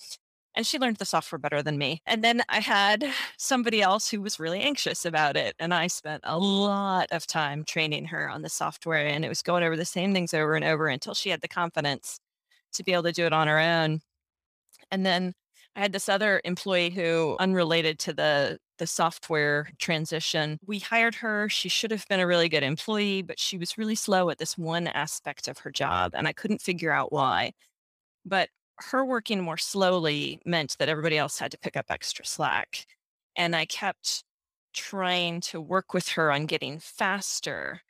and 0.58 0.68
she 0.68 0.80
learned 0.80 0.98
the 0.98 1.06
software 1.06 1.40
better 1.40 1.64
than 1.64 1.78
me 1.78 2.02
and 2.06 2.24
then 2.24 2.42
i 2.50 2.60
had 2.60 3.06
somebody 3.38 3.82
else 3.82 4.10
who 4.10 4.22
was 4.22 4.40
really 4.40 4.60
anxious 4.60 5.06
about 5.06 5.38
it 5.38 5.56
and 5.60 5.74
i 5.74 5.88
spent 5.88 6.22
a 6.26 6.38
lot 6.38 7.08
of 7.12 7.26
time 7.26 7.64
training 7.64 8.06
her 8.06 8.30
on 8.30 8.42
the 8.42 8.50
software 8.50 9.08
and 9.08 9.24
it 9.24 9.30
was 9.30 9.42
going 9.42 9.64
over 9.64 9.78
the 9.78 9.86
same 9.86 10.14
things 10.14 10.34
over 10.34 10.56
and 10.56 10.66
over 10.66 10.88
until 10.88 11.14
she 11.14 11.30
had 11.30 11.42
the 11.42 11.48
confidence 11.48 12.20
to 12.74 12.84
be 12.84 12.92
able 12.92 13.04
to 13.04 13.14
do 13.14 13.26
it 13.26 13.34
on 13.34 13.48
her 13.48 13.60
own 13.60 14.02
and 14.92 15.06
then 15.06 15.34
I 15.78 15.82
had 15.82 15.92
this 15.92 16.10
other 16.10 16.42
employee 16.44 16.90
who, 16.90 17.38
unrelated 17.40 18.00
to 18.00 18.14
the 18.14 18.58
the 18.80 18.88
software 18.88 19.70
transition, 19.80 20.60
we 20.66 20.80
hired 20.80 21.16
her. 21.16 21.50
She 21.50 21.70
should 21.70 21.92
have 21.92 22.08
been 22.08 22.20
a 22.20 22.28
really 22.28 22.50
good 22.50 22.64
employee, 22.64 23.22
but 23.22 23.40
she 23.40 23.58
was 23.60 23.78
really 23.78 23.96
slow 23.96 24.30
at 24.32 24.40
this 24.40 24.58
one 24.58 24.88
aspect 24.88 25.48
of 25.48 25.60
her 25.60 25.72
job, 25.72 26.14
and 26.16 26.28
I 26.28 26.34
couldn't 26.34 26.62
figure 26.62 26.92
out 26.92 27.12
why. 27.12 27.54
But 28.26 28.50
her 28.80 29.06
working 29.06 29.42
more 29.42 29.58
slowly 29.58 30.40
meant 30.46 30.78
that 30.80 30.90
everybody 30.90 31.18
else 31.18 31.40
had 31.40 31.52
to 31.52 31.58
pick 31.60 31.78
up 31.78 31.86
extra 31.90 32.26
slack. 32.26 32.86
And 33.36 33.56
I 33.56 33.66
kept 33.66 34.24
trying 34.74 35.42
to 35.42 35.62
work 35.62 35.94
with 35.94 36.10
her 36.10 36.32
on 36.32 36.46
getting 36.46 36.80
faster, 36.80 37.82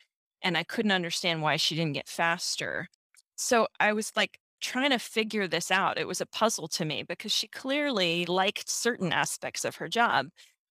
and 0.42 0.58
I 0.58 0.64
couldn't 0.64 0.92
understand 0.92 1.42
why 1.42 1.58
she 1.58 1.76
didn't 1.76 1.94
get 1.94 2.08
faster. 2.08 2.88
So 3.36 3.68
I 3.80 3.94
was 3.94 4.12
like, 4.16 4.40
trying 4.62 4.90
to 4.92 5.00
figure 5.00 5.48
this 5.48 5.72
out. 5.72 5.98
It 6.00 6.08
was 6.08 6.22
a 6.22 6.26
puzzle 6.26 6.68
to 6.70 6.86
me 6.86 7.04
because 7.04 7.32
she 7.32 7.48
clearly 7.48 8.26
liked 8.26 8.70
certain 8.70 9.14
aspects 9.14 9.66
of 9.66 9.76
her 9.78 9.88
job, 9.88 10.28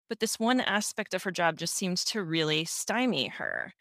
but 0.08 0.20
this 0.20 0.38
one 0.38 0.60
aspect 0.60 1.14
of 1.14 1.22
her 1.24 1.30
job 1.30 1.56
just 1.58 1.74
seemed 1.74 1.98
to 1.98 2.22
really 2.22 2.64
stymie 2.64 3.28
her. 3.28 3.72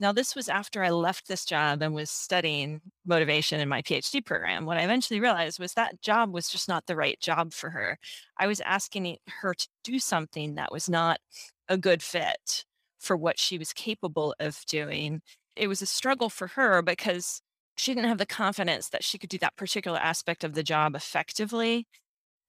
Now, 0.00 0.12
this 0.12 0.34
was 0.34 0.48
after 0.48 0.82
I 0.82 0.88
left 0.88 1.28
this 1.28 1.44
job 1.44 1.82
and 1.82 1.94
was 1.94 2.10
studying 2.10 2.80
motivation 3.04 3.60
in 3.60 3.68
my 3.68 3.82
PhD 3.82 4.24
program. 4.24 4.64
What 4.64 4.78
I 4.78 4.82
eventually 4.82 5.20
realized 5.20 5.60
was 5.60 5.74
that 5.74 6.00
job 6.00 6.32
was 6.32 6.48
just 6.48 6.68
not 6.68 6.86
the 6.86 6.96
right 6.96 7.20
job 7.20 7.52
for 7.52 7.68
her. 7.68 7.98
I 8.38 8.46
was 8.46 8.62
asking 8.62 9.18
her 9.42 9.52
to 9.52 9.68
do 9.84 9.98
something 9.98 10.54
that 10.54 10.72
was 10.72 10.88
not 10.88 11.20
a 11.68 11.76
good 11.76 12.02
fit 12.02 12.64
for 12.98 13.14
what 13.14 13.38
she 13.38 13.58
was 13.58 13.74
capable 13.74 14.34
of 14.40 14.64
doing. 14.66 15.20
It 15.54 15.68
was 15.68 15.82
a 15.82 15.86
struggle 15.86 16.30
for 16.30 16.46
her 16.48 16.80
because 16.80 17.42
she 17.76 17.92
didn't 17.92 18.08
have 18.08 18.18
the 18.18 18.26
confidence 18.26 18.88
that 18.88 19.04
she 19.04 19.18
could 19.18 19.30
do 19.30 19.38
that 19.38 19.56
particular 19.56 19.98
aspect 19.98 20.44
of 20.44 20.54
the 20.54 20.62
job 20.62 20.94
effectively. 20.96 21.86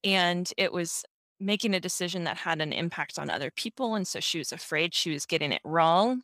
And 0.06 0.52
it 0.58 0.72
was 0.72 1.04
making 1.40 1.74
a 1.74 1.82
decision 1.82 2.24
that 2.24 2.38
had 2.38 2.62
an 2.62 2.72
impact 2.72 3.20
on 3.20 3.30
other 3.30 3.52
people. 3.52 3.96
And 3.96 4.08
so 4.08 4.22
she 4.22 4.38
was 4.38 4.54
afraid 4.54 4.94
she 4.94 5.12
was 5.12 5.26
getting 5.26 5.52
it 5.52 5.62
wrong. 5.66 6.22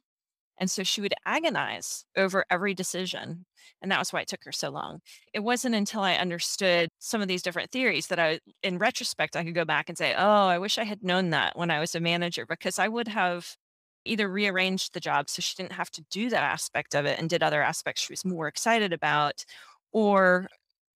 And 0.59 0.69
so 0.71 0.83
she 0.83 1.01
would 1.01 1.13
agonize 1.25 2.05
over 2.15 2.45
every 2.49 2.73
decision. 2.73 3.45
And 3.81 3.91
that 3.91 3.99
was 3.99 4.11
why 4.11 4.21
it 4.21 4.27
took 4.27 4.43
her 4.45 4.51
so 4.51 4.69
long. 4.69 4.99
It 5.33 5.41
wasn't 5.41 5.75
until 5.75 6.01
I 6.01 6.15
understood 6.15 6.89
some 6.99 7.21
of 7.21 7.27
these 7.27 7.43
different 7.43 7.71
theories 7.71 8.07
that 8.07 8.19
I, 8.19 8.39
in 8.63 8.79
retrospect, 8.79 9.35
I 9.35 9.43
could 9.43 9.53
go 9.55 9.65
back 9.65 9.89
and 9.89 9.97
say, 9.97 10.15
oh, 10.17 10.47
I 10.47 10.57
wish 10.57 10.77
I 10.77 10.83
had 10.83 11.03
known 11.03 11.29
that 11.31 11.57
when 11.57 11.69
I 11.69 11.79
was 11.79 11.93
a 11.93 11.99
manager, 11.99 12.45
because 12.45 12.79
I 12.79 12.87
would 12.87 13.07
have 13.07 13.55
either 14.05 14.27
rearranged 14.27 14.93
the 14.93 14.99
job 14.99 15.29
so 15.29 15.41
she 15.41 15.55
didn't 15.55 15.73
have 15.73 15.91
to 15.91 16.03
do 16.09 16.29
that 16.29 16.43
aspect 16.43 16.95
of 16.95 17.05
it 17.05 17.19
and 17.19 17.29
did 17.29 17.43
other 17.43 17.61
aspects 17.61 18.01
she 18.01 18.13
was 18.13 18.25
more 18.25 18.47
excited 18.47 18.93
about, 18.93 19.43
or 19.91 20.47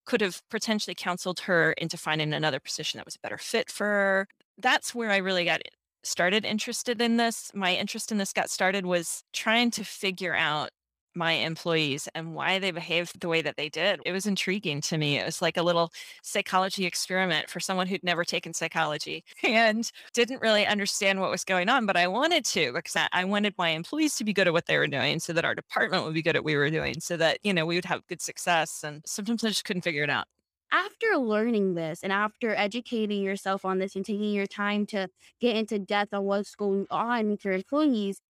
could 0.05 0.21
have 0.21 0.41
potentially 0.49 0.95
counseled 0.95 1.41
her 1.41 1.73
into 1.73 1.97
finding 1.97 2.33
another 2.33 2.59
position 2.59 2.97
that 2.97 3.05
was 3.05 3.15
a 3.15 3.19
better 3.19 3.37
fit 3.37 3.69
for 3.69 3.85
her. 3.85 4.27
That's 4.57 4.95
where 4.95 5.11
I 5.11 5.17
really 5.17 5.45
got 5.45 5.61
started 6.03 6.45
interested 6.45 7.01
in 7.01 7.17
this. 7.17 7.51
My 7.53 7.75
interest 7.75 8.11
in 8.11 8.17
this 8.17 8.33
got 8.33 8.49
started 8.49 8.85
was 8.85 9.23
trying 9.33 9.71
to 9.71 9.83
figure 9.83 10.35
out 10.35 10.71
my 11.13 11.33
employees 11.33 12.07
and 12.15 12.33
why 12.33 12.59
they 12.59 12.71
behaved 12.71 13.19
the 13.19 13.27
way 13.27 13.41
that 13.41 13.57
they 13.57 13.69
did. 13.69 13.99
It 14.05 14.11
was 14.11 14.25
intriguing 14.25 14.81
to 14.81 14.97
me. 14.97 15.17
It 15.17 15.25
was 15.25 15.41
like 15.41 15.57
a 15.57 15.63
little 15.63 15.91
psychology 16.23 16.85
experiment 16.85 17.49
for 17.49 17.59
someone 17.59 17.87
who'd 17.87 18.03
never 18.03 18.23
taken 18.23 18.53
psychology 18.53 19.23
and 19.43 19.91
didn't 20.13 20.41
really 20.41 20.65
understand 20.65 21.19
what 21.19 21.29
was 21.31 21.43
going 21.43 21.69
on, 21.69 21.85
but 21.85 21.97
I 21.97 22.07
wanted 22.07 22.45
to 22.45 22.71
because 22.73 22.95
I 23.11 23.25
wanted 23.25 23.55
my 23.57 23.69
employees 23.69 24.15
to 24.17 24.23
be 24.23 24.33
good 24.33 24.47
at 24.47 24.53
what 24.53 24.67
they 24.67 24.77
were 24.77 24.87
doing 24.87 25.19
so 25.19 25.33
that 25.33 25.45
our 25.45 25.55
department 25.55 26.05
would 26.05 26.13
be 26.13 26.21
good 26.21 26.35
at 26.35 26.43
what 26.43 26.51
we 26.51 26.55
were 26.55 26.69
doing 26.69 26.99
so 26.99 27.17
that, 27.17 27.39
you 27.43 27.53
know, 27.53 27.65
we 27.65 27.75
would 27.75 27.85
have 27.85 28.07
good 28.07 28.21
success. 28.21 28.83
And 28.83 29.01
sometimes 29.05 29.43
I 29.43 29.49
just 29.49 29.65
couldn't 29.65 29.83
figure 29.83 30.03
it 30.03 30.09
out 30.09 30.27
after 30.71 31.17
learning 31.17 31.75
this 31.75 32.03
and 32.03 32.11
after 32.13 32.55
educating 32.55 33.21
yourself 33.21 33.65
on 33.65 33.79
this 33.79 33.95
and 33.95 34.05
taking 34.05 34.31
your 34.31 34.47
time 34.47 34.85
to 34.87 35.07
get 35.39 35.55
into 35.55 35.79
depth 35.79 36.13
on 36.13 36.23
what's 36.23 36.55
going 36.55 36.87
on 36.89 37.29
with 37.29 37.45
your 37.45 37.53
employees, 37.53 38.21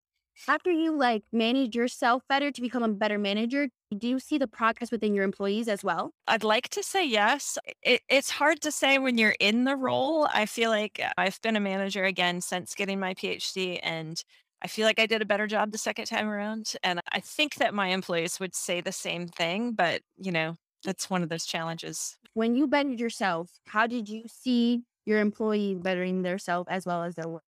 after 0.47 0.71
you 0.71 0.95
like 0.95 1.23
manage 1.31 1.75
yourself 1.75 2.23
better 2.27 2.51
to 2.51 2.61
become 2.61 2.83
a 2.83 2.89
better 2.89 3.17
manager, 3.17 3.67
do 3.95 4.07
you 4.07 4.19
see 4.19 4.37
the 4.37 4.47
progress 4.47 4.91
within 4.91 5.13
your 5.13 5.23
employees 5.23 5.67
as 5.67 5.83
well? 5.83 6.11
I'd 6.27 6.43
like 6.43 6.69
to 6.69 6.83
say 6.83 7.05
yes. 7.05 7.57
It, 7.83 8.01
it's 8.09 8.31
hard 8.31 8.61
to 8.61 8.71
say 8.71 8.97
when 8.97 9.17
you're 9.17 9.35
in 9.39 9.65
the 9.65 9.75
role. 9.75 10.27
I 10.33 10.45
feel 10.45 10.69
like 10.69 10.99
uh, 11.03 11.11
I've 11.17 11.39
been 11.41 11.55
a 11.55 11.59
manager 11.59 12.05
again 12.05 12.41
since 12.41 12.73
getting 12.73 12.99
my 12.99 13.13
PhD, 13.13 13.79
and 13.83 14.23
I 14.61 14.67
feel 14.67 14.85
like 14.85 14.99
I 14.99 15.05
did 15.05 15.21
a 15.21 15.25
better 15.25 15.47
job 15.47 15.71
the 15.71 15.77
second 15.77 16.05
time 16.05 16.27
around. 16.27 16.73
And 16.83 17.01
I 17.11 17.19
think 17.19 17.55
that 17.55 17.73
my 17.73 17.87
employees 17.87 18.39
would 18.39 18.55
say 18.55 18.81
the 18.81 18.91
same 18.91 19.27
thing, 19.27 19.73
but 19.73 20.01
you 20.17 20.31
know, 20.31 20.55
that's 20.83 21.09
one 21.09 21.23
of 21.23 21.29
those 21.29 21.45
challenges. 21.45 22.17
When 22.33 22.55
you 22.55 22.67
bettered 22.67 22.99
yourself, 22.99 23.51
how 23.67 23.87
did 23.87 24.09
you 24.09 24.23
see 24.27 24.83
your 25.05 25.19
employees 25.19 25.79
bettering 25.79 26.21
themselves 26.21 26.67
as 26.69 26.85
well 26.85 27.03
as 27.03 27.15
their 27.15 27.27
work? 27.27 27.43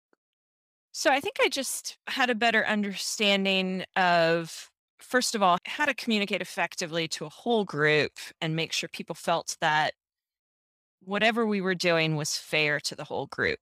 So 0.91 1.09
I 1.11 1.19
think 1.19 1.37
I 1.41 1.49
just 1.49 1.97
had 2.07 2.29
a 2.29 2.35
better 2.35 2.65
understanding 2.65 3.85
of, 3.95 4.69
first 4.99 5.33
of 5.33 5.41
all, 5.41 5.57
how 5.65 5.85
to 5.85 5.93
communicate 5.93 6.41
effectively 6.41 7.07
to 7.09 7.25
a 7.25 7.29
whole 7.29 7.65
group 7.65 8.11
and 8.39 8.55
make 8.55 8.73
sure 8.73 8.89
people 8.89 9.15
felt 9.15 9.57
that 9.59 9.93
whatever 11.03 11.45
we 11.45 11.61
were 11.61 11.75
doing 11.75 12.15
was 12.15 12.37
fair 12.37 12.79
to 12.79 12.95
the 12.95 13.03
whole 13.03 13.25
group. 13.27 13.59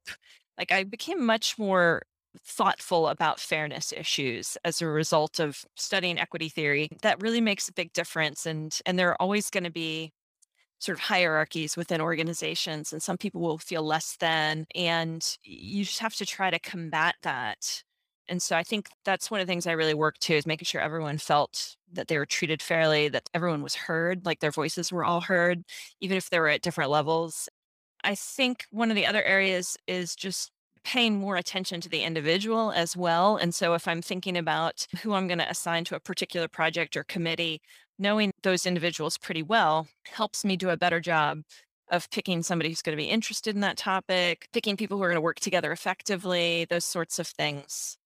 Like 0.57 0.71
I 0.71 0.83
became 0.83 1.25
much 1.25 1.57
more 1.57 2.03
thoughtful 2.45 3.07
about 3.07 3.39
fairness 3.39 3.91
issues 3.93 4.57
as 4.63 4.81
a 4.81 4.87
result 4.87 5.39
of 5.39 5.65
studying 5.75 6.17
equity 6.19 6.49
theory 6.49 6.89
that 7.01 7.21
really 7.21 7.41
makes 7.41 7.67
a 7.67 7.73
big 7.73 7.91
difference 7.93 8.45
and 8.45 8.79
and 8.85 8.97
there 8.97 9.09
are 9.09 9.21
always 9.21 9.49
going 9.49 9.63
to 9.65 9.71
be 9.71 10.11
sort 10.79 10.97
of 10.97 11.03
hierarchies 11.03 11.77
within 11.77 12.01
organizations 12.01 12.91
and 12.93 13.03
some 13.03 13.17
people 13.17 13.41
will 13.41 13.57
feel 13.57 13.83
less 13.83 14.17
than 14.17 14.65
and 14.75 15.37
you 15.43 15.83
just 15.85 15.99
have 15.99 16.15
to 16.15 16.25
try 16.25 16.49
to 16.49 16.59
combat 16.59 17.15
that. 17.23 17.83
And 18.27 18.41
so 18.41 18.55
i 18.55 18.63
think 18.63 18.89
that's 19.05 19.29
one 19.29 19.41
of 19.41 19.47
the 19.47 19.51
things 19.51 19.67
i 19.67 19.73
really 19.73 19.93
worked 19.93 20.21
to 20.21 20.33
is 20.35 20.45
making 20.47 20.65
sure 20.65 20.81
everyone 20.81 21.17
felt 21.17 21.75
that 21.91 22.07
they 22.07 22.17
were 22.17 22.25
treated 22.25 22.61
fairly 22.61 23.09
that 23.09 23.29
everyone 23.33 23.61
was 23.63 23.75
heard 23.75 24.25
like 24.25 24.39
their 24.39 24.51
voices 24.51 24.91
were 24.91 25.03
all 25.05 25.21
heard 25.21 25.63
even 25.99 26.17
if 26.17 26.29
they 26.29 26.39
were 26.39 26.47
at 26.49 26.61
different 26.61 26.89
levels. 26.91 27.49
I 28.03 28.15
think 28.15 28.65
one 28.71 28.89
of 28.91 28.95
the 28.95 29.05
other 29.05 29.23
areas 29.23 29.77
is 29.87 30.15
just 30.15 30.51
paying 30.83 31.19
more 31.19 31.35
attention 31.35 31.81
to 31.81 31.89
the 31.89 32.03
individual 32.03 32.71
as 32.71 32.97
well. 32.97 33.37
And 33.37 33.53
so 33.53 33.73
if 33.73 33.87
I'm 33.87 34.01
thinking 34.01 34.37
about 34.37 34.87
who 35.01 35.13
I'm 35.13 35.27
going 35.27 35.39
to 35.39 35.49
assign 35.49 35.83
to 35.85 35.95
a 35.95 35.99
particular 35.99 36.47
project 36.47 36.97
or 36.97 37.03
committee, 37.03 37.61
knowing 37.99 38.31
those 38.43 38.65
individuals 38.65 39.17
pretty 39.17 39.43
well 39.43 39.87
helps 40.07 40.43
me 40.43 40.57
do 40.57 40.69
a 40.69 40.77
better 40.77 40.99
job 40.99 41.41
of 41.91 42.09
picking 42.09 42.41
somebody 42.41 42.69
who's 42.69 42.81
going 42.81 42.97
to 42.97 43.01
be 43.01 43.09
interested 43.09 43.53
in 43.53 43.61
that 43.61 43.77
topic, 43.77 44.47
picking 44.53 44.77
people 44.77 44.97
who 44.97 45.03
are 45.03 45.09
going 45.09 45.15
to 45.17 45.21
work 45.21 45.39
together 45.39 45.71
effectively, 45.71 46.65
those 46.69 46.85
sorts 46.85 47.19
of 47.19 47.27
things. 47.27 47.97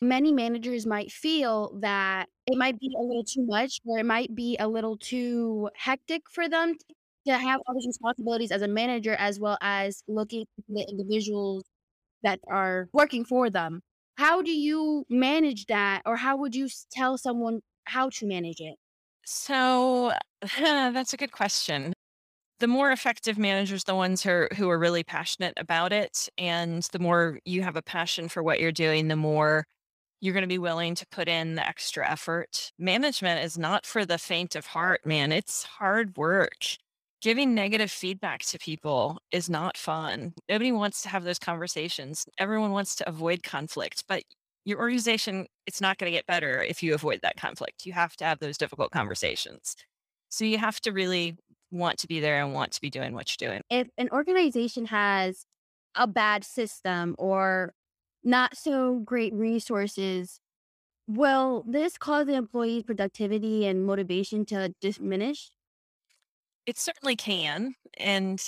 Many 0.00 0.32
managers 0.32 0.86
might 0.86 1.10
feel 1.10 1.76
that 1.80 2.28
it 2.46 2.56
might 2.56 2.78
be 2.78 2.94
a 2.96 3.02
little 3.02 3.24
too 3.24 3.44
much 3.44 3.80
or 3.84 3.98
it 3.98 4.06
might 4.06 4.34
be 4.34 4.56
a 4.58 4.68
little 4.68 4.96
too 4.96 5.70
hectic 5.74 6.22
for 6.30 6.48
them 6.48 6.76
to 7.26 7.38
have 7.38 7.60
all 7.66 7.74
these 7.74 7.86
responsibilities 7.86 8.52
as 8.52 8.62
a 8.62 8.68
manager 8.68 9.14
as 9.14 9.40
well 9.40 9.58
as 9.60 10.02
looking 10.06 10.42
at 10.42 10.64
the 10.68 10.86
individuals 10.88 11.64
that 12.22 12.40
are 12.48 12.88
working 12.92 13.24
for 13.24 13.50
them. 13.50 13.82
How 14.16 14.42
do 14.42 14.52
you 14.52 15.04
manage 15.08 15.66
that 15.66 16.02
or 16.04 16.16
how 16.16 16.36
would 16.36 16.54
you 16.54 16.68
tell 16.90 17.18
someone 17.18 17.60
how 17.84 18.10
to 18.10 18.26
manage 18.26 18.60
it? 18.60 18.76
So 19.24 20.12
that's 20.58 21.12
a 21.12 21.16
good 21.16 21.32
question. 21.32 21.92
The 22.60 22.68
more 22.68 22.92
effective 22.92 23.38
managers, 23.38 23.84
the 23.84 23.94
ones 23.94 24.22
who 24.22 24.30
are, 24.30 24.48
who 24.56 24.70
are 24.70 24.78
really 24.78 25.02
passionate 25.02 25.54
about 25.56 25.92
it, 25.92 26.28
and 26.38 26.86
the 26.92 27.00
more 27.00 27.40
you 27.44 27.62
have 27.62 27.74
a 27.74 27.82
passion 27.82 28.28
for 28.28 28.40
what 28.42 28.60
you're 28.60 28.70
doing, 28.70 29.08
the 29.08 29.16
more 29.16 29.64
you're 30.20 30.32
going 30.32 30.42
to 30.42 30.48
be 30.48 30.58
willing 30.58 30.94
to 30.94 31.06
put 31.08 31.28
in 31.28 31.56
the 31.56 31.66
extra 31.66 32.08
effort. 32.08 32.70
Management 32.78 33.44
is 33.44 33.58
not 33.58 33.84
for 33.84 34.04
the 34.06 34.18
faint 34.18 34.54
of 34.54 34.66
heart, 34.66 35.04
man. 35.04 35.32
It's 35.32 35.64
hard 35.64 36.16
work. 36.16 36.64
Giving 37.22 37.54
negative 37.54 37.90
feedback 37.90 38.40
to 38.40 38.58
people 38.58 39.18
is 39.30 39.48
not 39.48 39.76
fun. 39.76 40.34
Nobody 40.48 40.72
wants 40.72 41.02
to 41.02 41.08
have 41.08 41.22
those 41.22 41.38
conversations. 41.38 42.26
Everyone 42.36 42.72
wants 42.72 42.96
to 42.96 43.08
avoid 43.08 43.44
conflict, 43.44 44.04
but 44.08 44.24
your 44.64 44.78
organization, 44.78 45.46
it's 45.66 45.80
not 45.80 45.98
going 45.98 46.10
to 46.10 46.16
get 46.16 46.26
better 46.26 46.60
if 46.60 46.82
you 46.82 46.94
avoid 46.94 47.20
that 47.22 47.36
conflict. 47.36 47.86
You 47.86 47.92
have 47.92 48.16
to 48.16 48.24
have 48.24 48.40
those 48.40 48.58
difficult 48.58 48.90
conversations. 48.90 49.76
So 50.28 50.44
you 50.44 50.58
have 50.58 50.80
to 50.80 50.90
really 50.90 51.36
want 51.70 51.98
to 51.98 52.08
be 52.08 52.20
there 52.20 52.42
and 52.42 52.52
want 52.52 52.72
to 52.72 52.80
be 52.80 52.90
doing 52.90 53.14
what 53.14 53.28
you're 53.30 53.48
doing. 53.48 53.62
If 53.70 53.88
an 53.96 54.08
organization 54.10 54.86
has 54.86 55.46
a 55.94 56.06
bad 56.06 56.44
system 56.44 57.14
or 57.18 57.72
not 58.24 58.56
so 58.56 58.98
great 58.98 59.32
resources, 59.32 60.40
will 61.06 61.64
this 61.68 61.98
cause 61.98 62.26
the 62.26 62.34
employees' 62.34 62.82
productivity 62.82 63.66
and 63.66 63.86
motivation 63.86 64.44
to 64.46 64.74
diminish? 64.80 65.50
It 66.66 66.78
certainly 66.78 67.16
can. 67.16 67.74
And 67.98 68.40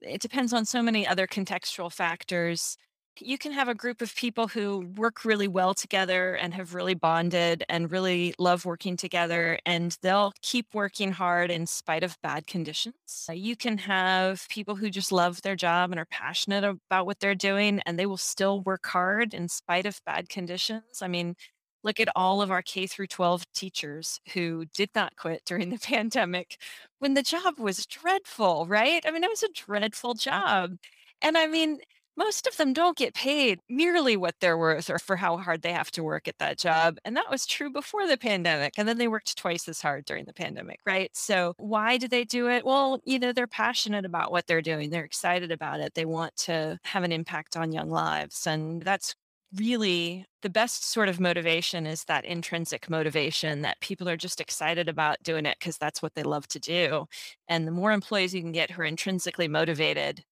it 0.00 0.20
depends 0.20 0.52
on 0.52 0.64
so 0.64 0.82
many 0.82 1.06
other 1.06 1.26
contextual 1.26 1.92
factors. 1.92 2.76
You 3.20 3.36
can 3.36 3.50
have 3.52 3.68
a 3.68 3.74
group 3.74 4.00
of 4.00 4.14
people 4.14 4.48
who 4.48 4.92
work 4.96 5.24
really 5.24 5.48
well 5.48 5.74
together 5.74 6.34
and 6.36 6.54
have 6.54 6.74
really 6.74 6.94
bonded 6.94 7.64
and 7.68 7.90
really 7.90 8.32
love 8.38 8.64
working 8.64 8.96
together, 8.96 9.58
and 9.66 9.96
they'll 10.02 10.32
keep 10.40 10.72
working 10.72 11.10
hard 11.12 11.50
in 11.50 11.66
spite 11.66 12.04
of 12.04 12.16
bad 12.22 12.46
conditions. 12.46 13.26
Uh, 13.28 13.32
You 13.32 13.56
can 13.56 13.78
have 13.78 14.46
people 14.48 14.76
who 14.76 14.88
just 14.88 15.10
love 15.10 15.42
their 15.42 15.56
job 15.56 15.90
and 15.90 15.98
are 15.98 16.06
passionate 16.06 16.62
about 16.62 17.06
what 17.06 17.18
they're 17.18 17.34
doing, 17.34 17.80
and 17.86 17.98
they 17.98 18.06
will 18.06 18.16
still 18.16 18.60
work 18.60 18.86
hard 18.86 19.34
in 19.34 19.48
spite 19.48 19.86
of 19.86 20.00
bad 20.06 20.28
conditions. 20.28 21.02
I 21.02 21.08
mean, 21.08 21.34
look 21.82 22.00
at 22.00 22.08
all 22.16 22.42
of 22.42 22.50
our 22.50 22.62
K 22.62 22.86
through 22.86 23.06
12 23.08 23.50
teachers 23.52 24.20
who 24.34 24.64
did 24.74 24.90
not 24.94 25.16
quit 25.16 25.42
during 25.44 25.70
the 25.70 25.78
pandemic 25.82 26.58
when 26.98 27.14
the 27.14 27.22
job 27.22 27.58
was 27.58 27.86
dreadful, 27.86 28.66
right? 28.66 29.04
I 29.06 29.10
mean, 29.10 29.24
it 29.24 29.30
was 29.30 29.42
a 29.42 29.52
dreadful 29.52 30.14
job. 30.14 30.76
And 31.22 31.36
I 31.36 31.46
mean, 31.46 31.78
most 32.18 32.48
of 32.48 32.56
them 32.56 32.72
don't 32.72 32.96
get 32.98 33.14
paid 33.14 33.60
nearly 33.68 34.16
what 34.16 34.34
they're 34.40 34.58
worth 34.58 34.90
or 34.90 34.98
for 34.98 35.14
how 35.14 35.36
hard 35.36 35.62
they 35.62 35.72
have 35.72 35.90
to 35.92 36.02
work 36.02 36.26
at 36.26 36.38
that 36.38 36.58
job. 36.58 36.98
And 37.04 37.16
that 37.16 37.30
was 37.30 37.46
true 37.46 37.70
before 37.70 38.08
the 38.08 38.16
pandemic. 38.16 38.74
And 38.76 38.88
then 38.88 38.98
they 38.98 39.06
worked 39.06 39.38
twice 39.38 39.68
as 39.68 39.80
hard 39.80 40.04
during 40.04 40.24
the 40.24 40.32
pandemic, 40.32 40.80
right? 40.84 41.10
So 41.14 41.54
why 41.58 41.96
do 41.96 42.08
they 42.08 42.24
do 42.24 42.48
it? 42.48 42.64
Well, 42.64 43.00
you 43.04 43.20
know, 43.20 43.32
they're 43.32 43.46
passionate 43.46 44.04
about 44.04 44.32
what 44.32 44.48
they're 44.48 44.60
doing, 44.60 44.90
they're 44.90 45.04
excited 45.04 45.52
about 45.52 45.78
it, 45.78 45.94
they 45.94 46.04
want 46.04 46.34
to 46.38 46.78
have 46.84 47.04
an 47.04 47.12
impact 47.12 47.56
on 47.56 47.70
young 47.70 47.88
lives. 47.88 48.48
And 48.48 48.82
that's 48.82 49.14
really 49.54 50.26
the 50.42 50.50
best 50.50 50.84
sort 50.84 51.08
of 51.08 51.20
motivation 51.20 51.86
is 51.86 52.04
that 52.04 52.24
intrinsic 52.24 52.90
motivation 52.90 53.62
that 53.62 53.80
people 53.80 54.08
are 54.08 54.16
just 54.16 54.40
excited 54.40 54.88
about 54.88 55.22
doing 55.22 55.46
it 55.46 55.58
because 55.58 55.78
that's 55.78 56.02
what 56.02 56.14
they 56.14 56.22
love 56.22 56.46
to 56.48 56.58
do. 56.60 57.06
And 57.48 57.66
the 57.66 57.72
more 57.72 57.92
employees 57.92 58.34
you 58.34 58.42
can 58.42 58.52
get 58.52 58.70
who 58.70 58.82
are 58.82 58.84
intrinsically 58.84 59.48
motivated, 59.48 60.24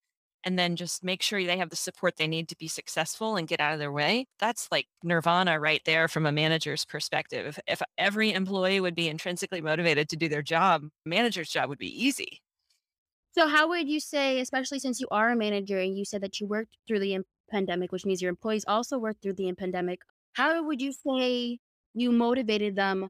and 0.43 0.57
then 0.57 0.75
just 0.75 1.03
make 1.03 1.21
sure 1.21 1.43
they 1.43 1.57
have 1.57 1.71
the 1.71 1.75
support 1.75 2.15
they 2.17 2.27
need 2.27 2.47
to 2.49 2.55
be 2.57 2.67
successful 2.67 3.35
and 3.35 3.47
get 3.47 3.59
out 3.59 3.73
of 3.73 3.79
their 3.79 3.91
way. 3.91 4.27
That's 4.39 4.69
like 4.71 4.87
nirvana 5.03 5.59
right 5.59 5.81
there 5.85 6.07
from 6.07 6.25
a 6.25 6.31
manager's 6.31 6.85
perspective. 6.85 7.59
If, 7.67 7.81
every 7.97 8.31
employee 8.33 8.79
would 8.79 8.95
be 8.95 9.09
intrinsically 9.09 9.61
motivated 9.61 10.09
to 10.09 10.15
do 10.17 10.29
their 10.29 10.43
job, 10.43 10.83
manager's 11.05 11.49
job 11.49 11.69
would 11.69 11.79
be 11.79 12.05
easy. 12.05 12.41
So, 13.31 13.47
how 13.47 13.67
would 13.69 13.87
you 13.87 13.99
say, 13.99 14.39
especially 14.39 14.79
since 14.79 14.99
you 14.99 15.07
are 15.11 15.29
a 15.29 15.35
manager 15.35 15.79
and 15.79 15.97
you 15.97 16.05
said 16.05 16.21
that 16.21 16.39
you 16.39 16.47
worked 16.47 16.77
through 16.87 16.99
the 16.99 17.13
pandemic, 17.49 17.91
which 17.91 18.05
means 18.05 18.21
your 18.21 18.29
employees 18.29 18.65
also 18.67 18.97
worked 18.97 19.21
through 19.21 19.33
the 19.33 19.51
pandemic, 19.53 19.99
how 20.33 20.63
would 20.63 20.81
you 20.81 20.91
say 20.91 21.59
you 21.93 22.11
motivated 22.11 22.75
them 22.75 23.09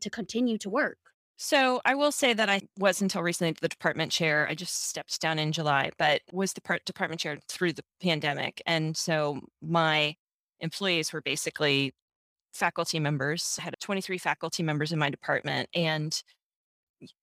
to 0.00 0.10
continue 0.10 0.58
to 0.58 0.70
work? 0.70 0.98
So 1.38 1.82
I 1.84 1.94
will 1.94 2.12
say 2.12 2.32
that 2.32 2.48
I 2.48 2.62
was 2.78 3.02
until 3.02 3.22
recently 3.22 3.54
the 3.60 3.68
department 3.68 4.10
chair. 4.10 4.46
I 4.48 4.54
just 4.54 4.88
stepped 4.88 5.20
down 5.20 5.38
in 5.38 5.52
July, 5.52 5.90
but 5.98 6.22
was 6.32 6.54
the 6.54 6.62
part 6.62 6.84
department 6.86 7.20
chair 7.20 7.38
through 7.48 7.74
the 7.74 7.84
pandemic. 8.02 8.62
And 8.66 8.96
so 8.96 9.40
my 9.60 10.16
employees 10.60 11.12
were 11.12 11.20
basically 11.20 11.92
faculty 12.54 12.98
members. 12.98 13.56
I 13.60 13.64
had 13.64 13.74
23 13.80 14.16
faculty 14.16 14.62
members 14.62 14.92
in 14.92 14.98
my 14.98 15.10
department 15.10 15.68
and 15.74 16.22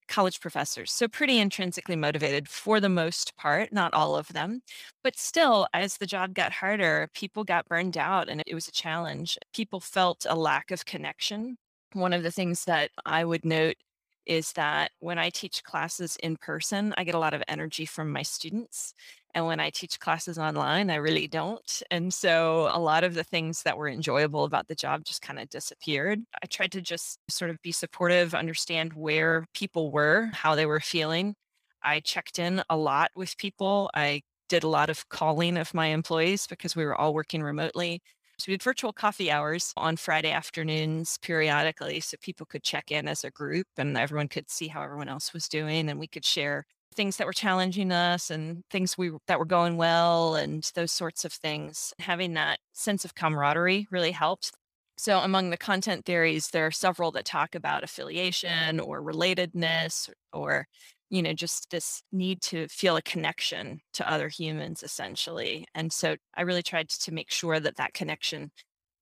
college 0.08 0.40
professors. 0.40 0.92
So 0.92 1.08
pretty 1.08 1.40
intrinsically 1.40 1.96
motivated 1.96 2.48
for 2.48 2.80
the 2.80 2.90
most 2.90 3.36
part, 3.38 3.72
not 3.74 3.94
all 3.94 4.16
of 4.16 4.28
them. 4.30 4.62
But 5.04 5.18
still, 5.18 5.68
as 5.74 5.98
the 5.98 6.06
job 6.06 6.34
got 6.34 6.52
harder, 6.52 7.10
people 7.14 7.44
got 7.44 7.68
burned 7.68 7.98
out 7.98 8.30
and 8.30 8.42
it 8.46 8.54
was 8.54 8.68
a 8.68 8.72
challenge. 8.72 9.38
People 9.54 9.80
felt 9.80 10.26
a 10.30 10.36
lack 10.36 10.72
of 10.72 10.86
connection. 10.86 11.58
One 11.94 12.14
of 12.14 12.24
the 12.24 12.32
things 12.32 12.66
that 12.66 12.92
I 13.06 13.26
would 13.26 13.46
note 13.46 13.78
is 14.26 14.54
that 14.54 14.92
when 15.00 15.20
I 15.20 15.30
teach 15.30 15.64
classes 15.64 16.18
in 16.24 16.38
person, 16.38 16.94
I 16.98 17.04
get 17.04 17.16
a 17.16 17.20
lot 17.20 17.34
of 17.34 17.44
energy 17.48 17.86
from 17.86 18.12
my 18.12 18.24
students. 18.24 18.94
And 19.36 19.48
when 19.48 19.60
I 19.60 19.72
teach 19.72 20.00
classes 20.00 20.38
online, 20.38 20.92
I 20.92 20.96
really 20.96 21.28
don't. 21.28 21.82
And 21.90 22.14
so 22.14 22.70
a 22.72 22.80
lot 22.80 23.04
of 23.04 23.16
the 23.16 23.24
things 23.24 23.64
that 23.64 23.78
were 23.78 23.88
enjoyable 23.90 24.44
about 24.44 24.68
the 24.68 24.76
job 24.76 25.06
just 25.06 25.24
kind 25.24 25.40
of 25.40 25.50
disappeared. 25.50 26.20
I 26.44 26.46
tried 26.46 26.72
to 26.74 26.82
just 26.82 27.18
sort 27.30 27.50
of 27.50 27.60
be 27.64 27.72
supportive, 27.72 28.36
understand 28.36 28.94
where 28.94 29.48
people 29.56 29.92
were, 29.92 30.30
how 30.34 30.54
they 30.54 30.68
were 30.68 30.80
feeling. 30.80 31.36
I 31.84 32.00
checked 32.00 32.38
in 32.38 32.62
a 32.70 32.78
lot 32.78 33.10
with 33.16 33.38
people. 33.38 33.90
I 33.96 34.22
did 34.50 34.64
a 34.64 34.68
lot 34.68 34.90
of 34.92 35.10
calling 35.10 35.58
of 35.58 35.74
my 35.74 35.88
employees 35.88 36.46
because 36.46 36.76
we 36.76 36.86
were 36.86 36.96
all 36.96 37.14
working 37.14 37.42
remotely. 37.42 38.02
So 38.40 38.46
we 38.50 38.54
had 38.54 38.64
virtual 38.64 38.94
coffee 38.94 39.32
hours 39.32 39.74
on 39.78 39.98
Friday 39.98 40.32
afternoons 40.32 41.18
periodically 41.20 42.00
so 42.02 42.18
people 42.22 42.46
could 42.46 42.64
check 42.64 42.92
in 42.92 43.08
as 43.08 43.24
a 43.24 43.32
group 43.32 43.68
and 43.78 43.98
everyone 43.98 44.28
could 44.28 44.50
see 44.52 44.68
how 44.68 44.82
everyone 44.84 45.08
else 45.10 45.34
was 45.34 45.48
doing 45.48 45.90
and 45.90 46.00
we 46.00 46.08
could 46.08 46.26
share 46.26 46.66
things 46.94 47.18
that 47.18 47.28
were 47.28 47.34
challenging 47.34 47.92
us 47.92 48.30
and 48.32 48.64
things 48.70 48.98
we 48.98 49.12
that 49.28 49.40
were 49.40 49.46
going 49.46 49.78
well 49.78 50.36
and 50.36 50.70
those 50.76 50.92
sorts 50.92 51.26
of 51.26 51.34
things. 51.34 51.94
Having 52.00 52.34
that 52.36 52.60
sense 52.74 53.06
of 53.06 53.16
camaraderie 53.16 53.88
really 53.92 54.12
helped. 54.12 54.52
So 54.98 55.20
among 55.20 55.50
the 55.50 55.58
content 55.58 56.06
theories 56.06 56.50
there 56.50 56.68
are 56.68 56.72
several 56.72 57.12
that 57.12 57.26
talk 57.26 57.56
about 57.56 57.84
affiliation 57.84 58.80
or 58.80 59.02
relatedness 59.02 60.10
or 60.32 60.68
you 61.10 61.22
know, 61.22 61.34
just 61.34 61.70
this 61.70 62.02
need 62.12 62.42
to 62.42 62.68
feel 62.70 62.96
a 62.98 63.02
connection 63.04 63.82
to 63.94 64.12
other 64.12 64.30
humans, 64.30 64.82
essentially. 64.82 65.64
And 65.76 65.94
so 65.94 66.16
I 66.36 66.42
really 66.42 66.64
tried 66.64 66.90
to 66.90 67.14
make 67.14 67.30
sure 67.30 67.60
that 67.60 67.76
that 67.78 67.94
connection 67.94 68.52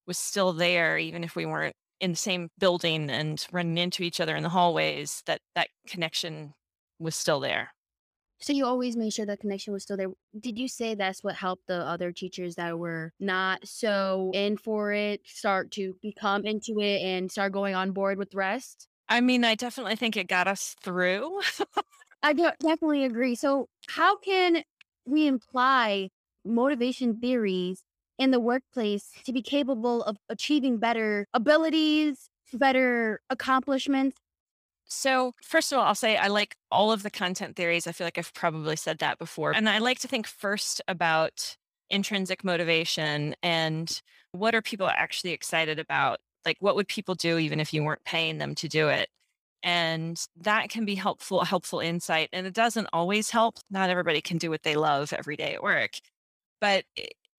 was 0.08 0.18
still 0.18 0.52
there, 0.54 0.98
even 0.98 1.24
if 1.24 1.38
we 1.38 1.46
weren't 1.46 1.76
in 2.02 2.12
the 2.12 2.18
same 2.18 2.50
building 2.60 3.10
and 3.10 3.46
running 3.54 3.78
into 3.78 4.04
each 4.04 4.20
other 4.20 4.36
in 4.36 4.44
the 4.44 4.50
hallways, 4.50 5.24
that 5.26 5.40
that 5.56 5.70
connection 5.88 6.54
was 7.00 7.16
still 7.16 7.40
there. 7.40 7.72
So 8.42 8.54
you 8.54 8.66
always 8.66 8.98
made 8.98 9.14
sure 9.14 9.26
that 9.26 9.40
connection 9.40 9.72
was 9.74 9.84
still 9.84 9.98
there. 9.98 10.08
Did 10.40 10.58
you 10.58 10.68
say 10.68 10.96
that's 10.96 11.24
what 11.24 11.36
helped 11.36 11.68
the 11.68 11.76
other 11.86 12.12
teachers 12.12 12.56
that 12.56 12.78
were 12.80 13.14
not 13.20 13.68
so 13.68 14.32
in 14.34 14.58
for 14.58 14.92
it 14.92 15.28
start 15.28 15.72
to 15.72 15.96
become 16.02 16.46
into 16.46 16.80
it 16.80 17.02
and 17.02 17.32
start 17.32 17.52
going 17.52 17.76
on 17.76 17.92
board 17.92 18.18
with 18.18 18.32
the 18.32 18.38
rest? 18.38 18.88
I 19.10 19.20
mean, 19.22 19.44
I 19.44 19.56
definitely 19.56 19.96
think 19.96 20.16
it 20.16 20.28
got 20.28 20.48
us 20.48 20.76
through. 20.82 21.42
I 22.24 22.34
definitely 22.60 23.04
agree. 23.04 23.36
So, 23.36 23.68
how 23.90 24.18
can 24.18 24.64
we 25.06 25.28
imply 25.28 26.10
motivation 26.46 27.20
theories 27.20 27.84
in 28.18 28.32
the 28.32 28.40
workplace 28.40 29.12
to 29.26 29.34
be 29.34 29.42
capable 29.42 30.04
of 30.04 30.18
achieving 30.30 30.78
better 30.78 31.26
abilities, 31.34 32.30
better 32.54 33.22
accomplishments? 33.30 34.18
So, 34.94 35.34
first 35.42 35.72
of 35.72 35.78
all, 35.80 35.86
I'll 35.86 35.96
say 35.96 36.18
I 36.18 36.28
like 36.28 36.58
all 36.70 36.92
of 36.92 37.02
the 37.02 37.10
content 37.10 37.56
theories. 37.56 37.88
I 37.88 37.94
feel 37.94 38.06
like 38.06 38.18
I've 38.18 38.34
probably 38.34 38.76
said 38.76 39.00
that 39.00 39.18
before. 39.20 39.52
And 39.56 39.70
I 39.70 39.78
like 39.78 40.00
to 40.00 40.08
think 40.10 40.28
first 40.28 40.82
about 40.86 41.56
intrinsic 41.90 42.44
motivation 42.44 43.34
and 43.42 44.02
what 44.34 44.54
are 44.54 44.62
people 44.62 44.90
actually 44.90 45.32
excited 45.32 45.80
about? 45.80 46.20
Like, 46.46 46.58
what 46.60 46.76
would 46.76 46.90
people 46.90 47.16
do 47.16 47.38
even 47.38 47.62
if 47.62 47.74
you 47.74 47.86
weren't 47.86 48.04
paying 48.04 48.38
them 48.38 48.54
to 48.56 48.68
do 48.68 48.90
it? 48.90 49.08
And 49.64 50.22
that 50.42 50.68
can 50.70 50.84
be 50.84 50.96
helpful, 50.96 51.46
helpful 51.46 51.80
insight. 51.80 52.28
And 52.34 52.46
it 52.46 52.54
doesn't 52.54 52.90
always 52.92 53.30
help. 53.30 53.60
Not 53.70 53.90
everybody 53.90 54.20
can 54.20 54.40
do 54.40 54.50
what 54.50 54.64
they 54.64 54.76
love 54.76 55.14
every 55.14 55.38
day 55.38 55.54
at 55.54 55.64
work, 55.64 55.92
but 56.60 56.84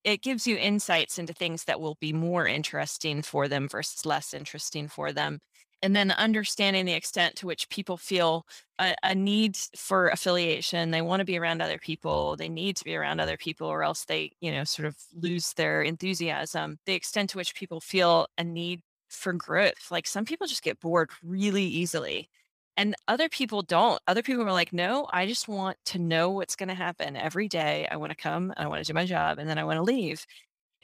it, 0.05 0.23
gives 0.23 0.47
you 0.47 0.57
insights 0.57 1.19
into 1.19 1.35
things 1.35 1.65
that 1.65 1.81
will 1.81 1.97
be 2.01 2.15
more 2.15 2.47
interesting 2.47 3.21
for 3.21 3.47
them 3.47 3.69
versus 3.69 4.07
less 4.07 4.33
interesting 4.33 4.89
for 4.89 5.13
them 5.13 5.41
and 5.83 5.97
then 5.97 6.13
understanding 6.13 6.87
the 6.87 6.93
extent 6.93 7.37
to 7.37 7.47
which 7.47 7.69
people 7.69 7.97
feel 7.97 8.47
a, 8.79 8.95
a, 9.03 9.15
need 9.15 9.57
for 9.77 10.09
affiliation 10.09 10.91
they 10.91 11.03
want 11.03 11.21
to 11.21 11.25
be 11.25 11.39
around 11.39 11.61
other 11.61 11.79
people 11.79 12.37
they 12.37 12.49
need 12.49 12.77
to 12.77 12.85
be 12.85 12.95
around 12.95 13.21
other 13.21 13.37
people 13.37 13.67
or 13.67 13.83
else 13.83 14.05
they 14.05 14.33
you 14.41 14.53
know 14.53 14.65
sort 14.65 14.87
of 14.87 14.97
lose 15.15 15.53
their 15.55 15.83
enthusiasm 15.83 16.79
the 16.87 16.95
extent 16.95 17.31
to 17.31 17.37
which 17.37 17.55
people 17.55 17.81
feel 17.81 18.27
a 18.39 18.45
need 18.45 18.81
for 19.09 19.33
growth 19.33 19.91
like 19.91 20.07
some 20.07 20.25
people 20.25 20.47
just 20.47 20.63
get 20.63 20.81
bored 20.81 21.11
really 21.23 21.65
easily 21.65 22.29
and 22.77 22.95
other 23.09 23.29
people 23.29 23.63
don't 23.63 24.01
other 24.07 24.23
people 24.23 24.43
are 24.43 24.53
like 24.53 24.73
no 24.73 25.07
i 25.13 25.27
just 25.27 25.49
want 25.49 25.77
to 25.85 25.99
know 25.99 26.31
what's 26.31 26.57
going 26.57 26.69
to 26.69 26.75
happen 26.75 27.17
every 27.17 27.49
day 27.49 27.87
i 27.91 27.97
want 27.97 28.11
to 28.11 28.17
come 28.17 28.53
i 28.57 28.67
want 28.67 28.83
to 28.83 28.91
do 28.91 28.95
my 28.95 29.05
job 29.05 29.39
and 29.39 29.49
then 29.49 29.59
i 29.59 29.65
want 29.65 29.77
to 29.77 29.83
leave. 29.83 30.25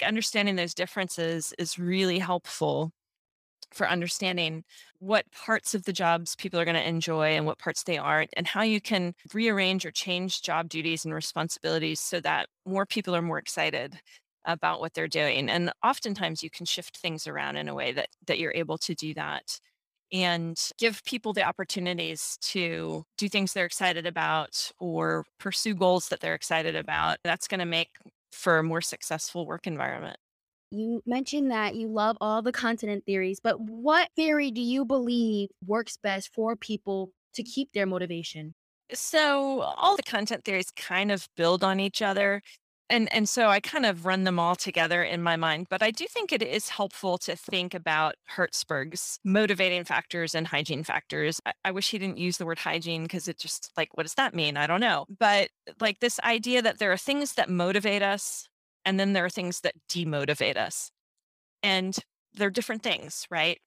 Understanding 0.07 0.55
those 0.55 0.75
differences 0.75 1.53
is 1.59 1.77
really 1.77 2.21
helpful 2.21 2.93
for 3.73 3.89
understanding 3.89 4.65
what 4.99 5.31
parts 5.33 5.75
of 5.75 5.85
the 5.85 5.93
jobs 5.93 6.35
people 6.37 6.59
are 6.59 6.65
going 6.65 6.77
to 6.77 6.89
enjoy 6.89 7.29
and 7.31 7.47
what 7.47 7.59
parts 7.59 7.83
they 7.85 7.99
aren't, 7.99 8.31
and 8.37 8.47
how 8.47 8.63
you 8.63 8.81
can 8.81 9.15
rearrange 9.35 9.85
or 9.87 9.91
change 9.91 10.43
job 10.43 10.69
duties 10.69 11.05
and 11.05 11.15
responsibilities 11.15 12.01
so 12.01 12.21
that 12.21 12.49
more 12.67 12.87
people 12.87 13.15
are 13.15 13.23
more 13.23 13.39
excited 13.39 14.01
about 14.45 14.81
what 14.81 14.95
they're 14.95 15.09
doing. 15.09 15.49
And 15.51 15.73
oftentimes 15.85 16.43
you 16.43 16.51
can 16.51 16.67
shift 16.67 16.97
things 16.99 17.27
around 17.27 17.57
in 17.57 17.69
a 17.69 17.75
way 17.75 17.93
that 17.93 18.09
that 18.27 18.39
you're 18.39 18.53
able 18.55 18.79
to 18.79 18.95
do 18.95 19.15
that 19.15 19.61
and 20.13 20.59
give 20.79 21.05
people 21.05 21.33
the 21.35 21.43
opportunities 21.45 22.39
to 22.41 23.05
do 23.19 23.29
things 23.29 23.53
they're 23.53 23.67
excited 23.67 24.07
about 24.07 24.71
or 24.81 25.25
pursue 25.39 25.75
goals 25.75 26.09
that 26.09 26.21
they're 26.21 26.35
excited 26.35 26.75
about. 26.77 27.19
That's 27.25 27.49
going 27.49 27.61
to 27.61 27.67
make 27.67 27.91
for 28.33 28.59
a 28.59 28.63
more 28.63 28.81
successful 28.81 29.47
work 29.47 29.67
environment. 29.67 30.19
You 30.71 31.03
mentioned 31.07 31.51
that 31.51 31.77
you 31.77 31.89
love 31.89 32.17
all 32.21 32.43
the 32.43 32.53
content 32.53 33.05
theories, 33.07 33.41
but 33.41 33.61
what 33.61 34.11
theory 34.17 34.51
do 34.51 34.61
you 34.61 34.85
believe 34.85 35.49
works 35.67 35.97
best 35.97 36.33
for 36.35 36.57
people 36.57 37.11
to 37.35 37.43
keep 37.43 37.73
their 37.73 37.87
motivation? 37.87 38.55
So, 38.93 39.63
all 39.63 39.97
the 39.97 40.03
content 40.03 40.45
theories 40.45 40.71
kind 40.71 41.11
of 41.13 41.29
build 41.37 41.63
on 41.63 41.81
each 41.81 42.01
other 42.03 42.43
and 42.91 43.13
and 43.13 43.29
so 43.29 43.49
I 43.49 43.61
kind 43.61 43.85
of 43.87 44.07
run 44.07 44.25
them 44.25 44.39
all 44.39 44.57
together 44.57 45.03
in 45.03 45.23
my 45.23 45.37
mind. 45.37 45.67
But 45.69 45.83
I 45.83 45.91
do 45.91 46.07
think 46.07 46.33
it 46.33 46.43
is 46.43 46.71
helpful 46.71 47.19
to 47.19 47.37
think 47.37 47.75
about 47.75 48.15
Herzberg's 48.27 49.19
motivating 49.25 49.85
factors 49.85 50.35
and 50.35 50.47
hygiene 50.47 50.85
factors. 50.85 51.41
I, 51.45 51.53
I 51.67 51.71
wish 51.71 51.91
he 51.91 51.99
didn't 51.99 52.19
use 52.19 52.39
the 52.39 52.47
word 52.47 52.59
hygiene 52.61 53.03
because 53.03 53.29
it 53.29 53.39
just 53.39 53.73
like 53.77 53.91
what 53.95 54.05
does 54.05 54.15
that 54.15 54.35
mean? 54.35 54.57
I 54.57 54.67
don't 54.67 54.81
know. 54.81 55.07
But 55.19 55.51
like 55.81 56.01
this 56.01 56.19
idea 56.21 56.63
that 56.63 56.79
there 56.79 56.93
are 56.93 56.97
things 56.97 57.35
that 57.35 57.51
motivate 57.51 58.03
us, 58.03 58.49
and 58.89 58.99
then 58.99 59.13
there 59.13 59.27
are 59.27 59.31
things 59.31 59.61
that 59.61 59.75
demotivate 59.91 60.57
us, 60.57 60.91
and 61.63 61.95
they're 62.33 62.49
different 62.49 62.83
things, 62.83 63.27
right? 63.31 63.59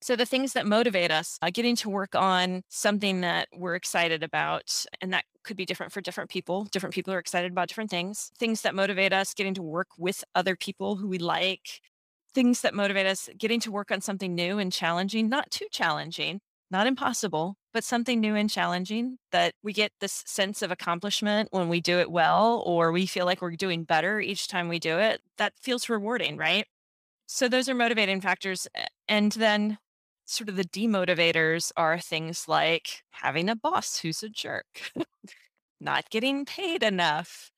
So, 0.00 0.14
the 0.14 0.26
things 0.26 0.52
that 0.52 0.64
motivate 0.64 1.10
us, 1.10 1.38
uh, 1.42 1.50
getting 1.52 1.74
to 1.76 1.90
work 1.90 2.14
on 2.14 2.62
something 2.68 3.22
that 3.22 3.48
we're 3.52 3.74
excited 3.74 4.22
about, 4.22 4.84
and 5.00 5.12
that 5.12 5.24
could 5.42 5.56
be 5.56 5.66
different 5.66 5.92
for 5.92 6.00
different 6.00 6.30
people. 6.30 6.68
Different 6.70 6.94
people 6.94 7.12
are 7.12 7.18
excited 7.18 7.50
about 7.50 7.66
different 7.66 7.90
things. 7.90 8.30
Things 8.38 8.62
that 8.62 8.76
motivate 8.76 9.12
us, 9.12 9.34
getting 9.34 9.54
to 9.54 9.62
work 9.62 9.88
with 9.98 10.22
other 10.36 10.54
people 10.54 10.96
who 10.96 11.08
we 11.08 11.18
like. 11.18 11.80
Things 12.32 12.60
that 12.60 12.74
motivate 12.74 13.06
us, 13.06 13.28
getting 13.36 13.58
to 13.60 13.72
work 13.72 13.90
on 13.90 14.00
something 14.02 14.36
new 14.36 14.60
and 14.60 14.72
challenging, 14.72 15.28
not 15.28 15.50
too 15.50 15.66
challenging, 15.72 16.40
not 16.70 16.86
impossible, 16.86 17.56
but 17.74 17.84
something 17.84 18.20
new 18.20 18.36
and 18.36 18.48
challenging 18.50 19.18
that 19.32 19.54
we 19.62 19.74
get 19.74 19.92
this 20.00 20.22
sense 20.26 20.62
of 20.62 20.70
accomplishment 20.72 21.48
when 21.52 21.68
we 21.68 21.80
do 21.82 21.98
it 22.00 22.10
well, 22.10 22.62
or 22.66 22.92
we 22.92 23.06
feel 23.06 23.26
like 23.26 23.42
we're 23.42 23.56
doing 23.56 23.84
better 23.84 24.20
each 24.20 24.48
time 24.48 24.68
we 24.68 24.78
do 24.78 24.98
it. 25.00 25.20
That 25.38 25.54
feels 25.60 25.90
rewarding, 25.90 26.38
right? 26.38 26.66
So, 27.26 27.48
those 27.48 27.68
are 27.68 27.74
motivating 27.74 28.20
factors. 28.20 28.68
And 29.08 29.32
then 29.32 29.78
sort 30.26 30.48
of 30.48 30.56
the 30.56 30.64
demotivators 30.64 31.72
are 31.76 31.98
things 31.98 32.48
like 32.48 33.02
having 33.12 33.48
a 33.48 33.56
boss 33.56 33.98
who's 33.98 34.22
a 34.22 34.28
jerk, 34.28 34.66
not 35.80 36.10
getting 36.10 36.44
paid 36.44 36.82
enough, 36.82 37.50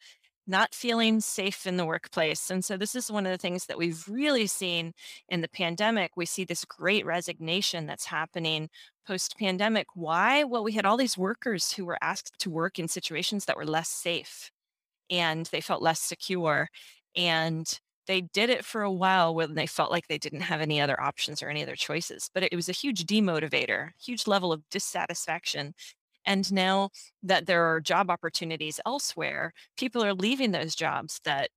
not 0.47 0.75
feeling 0.75 1.21
safe 1.21 1.67
in 1.67 1.77
the 1.77 1.85
workplace. 1.87 2.51
And 2.51 2.65
so, 2.65 2.77
this 2.77 2.95
is 2.95 3.11
one 3.11 3.27
of 3.27 3.33
the 3.33 3.39
things 3.39 3.67
that 3.67 3.79
we've 3.79 4.05
really 4.09 4.47
seen 4.47 4.93
in 5.29 5.41
the 5.41 5.49
pandemic. 5.49 6.13
We 6.17 6.27
see 6.27 6.45
this 6.45 6.65
great 6.65 7.05
resignation 7.07 7.87
that's 7.87 8.07
happening 8.07 8.69
post 9.07 9.39
pandemic. 9.39 9.87
Why? 9.95 10.45
Well, 10.45 10.65
we 10.65 10.73
had 10.73 10.87
all 10.87 10.97
these 10.97 11.19
workers 11.19 11.73
who 11.73 11.85
were 11.85 11.99
asked 12.03 12.39
to 12.41 12.51
work 12.51 12.79
in 12.79 12.89
situations 12.89 13.45
that 13.47 13.57
were 13.57 13.67
less 13.67 13.89
safe 13.89 14.51
and 15.11 15.47
they 15.47 15.61
felt 15.61 15.83
less 15.83 16.01
secure. 16.01 16.69
And 17.17 17.79
they 18.07 18.21
did 18.21 18.51
it 18.51 18.65
for 18.65 18.83
a 18.83 18.93
while 18.93 19.35
when 19.35 19.55
they 19.55 19.67
felt 19.67 19.91
like 19.91 20.07
they 20.07 20.19
didn't 20.19 20.43
have 20.43 20.61
any 20.61 20.81
other 20.81 21.01
options 21.01 21.43
or 21.43 21.49
any 21.49 21.63
other 21.63 21.77
choices. 21.77 22.31
But 22.33 22.45
it 22.45 22.55
was 22.55 22.69
a 22.69 22.73
huge 22.73 23.05
demotivator, 23.05 23.91
huge 24.03 24.27
level 24.27 24.53
of 24.53 24.63
dissatisfaction. 24.71 25.75
And 26.27 26.53
now 26.53 26.91
that 27.23 27.47
there 27.47 27.65
are 27.65 27.81
job 27.81 28.11
opportunities 28.11 28.81
elsewhere, 28.85 29.53
people 29.77 30.05
are 30.05 30.15
leaving 30.15 30.51
those 30.53 30.75
jobs 30.75 31.21
that 31.25 31.51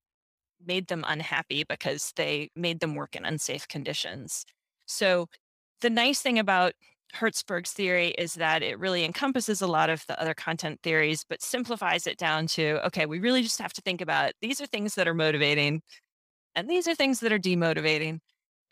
made 0.66 0.88
them 0.88 1.04
unhappy 1.08 1.64
because 1.64 2.14
they 2.16 2.50
made 2.56 2.80
them 2.80 2.96
work 2.96 3.16
in 3.16 3.26
unsafe 3.26 3.68
conditions. 3.68 4.46
So 4.86 5.28
the 5.82 5.90
nice 5.90 6.22
thing 6.22 6.40
about 6.40 6.74
Herzberg's 7.14 7.72
theory 7.74 8.10
is 8.18 8.36
that 8.36 8.62
it 8.62 8.78
really 8.78 9.04
encompasses 9.04 9.62
a 9.62 9.68
lot 9.68 9.90
of 9.90 10.06
the 10.08 10.20
other 10.22 10.34
content 10.34 10.80
theories, 10.84 11.26
but 11.28 11.42
simplifies 11.42 12.06
it 12.06 12.18
down 12.18 12.48
to 12.48 12.86
okay, 12.88 13.06
we 13.06 13.20
really 13.20 13.42
just 13.42 13.60
have 13.60 13.74
to 13.74 13.82
think 13.82 14.02
about 14.02 14.34
these 14.42 14.62
are 14.62 14.68
things 14.68 14.96
that 14.96 15.08
are 15.08 15.14
motivating. 15.16 15.82
And 16.56 16.70
these 16.70 16.88
are 16.88 16.96
things 16.96 17.20
that 17.22 17.32
are 17.34 17.40
demotivating 17.40 18.20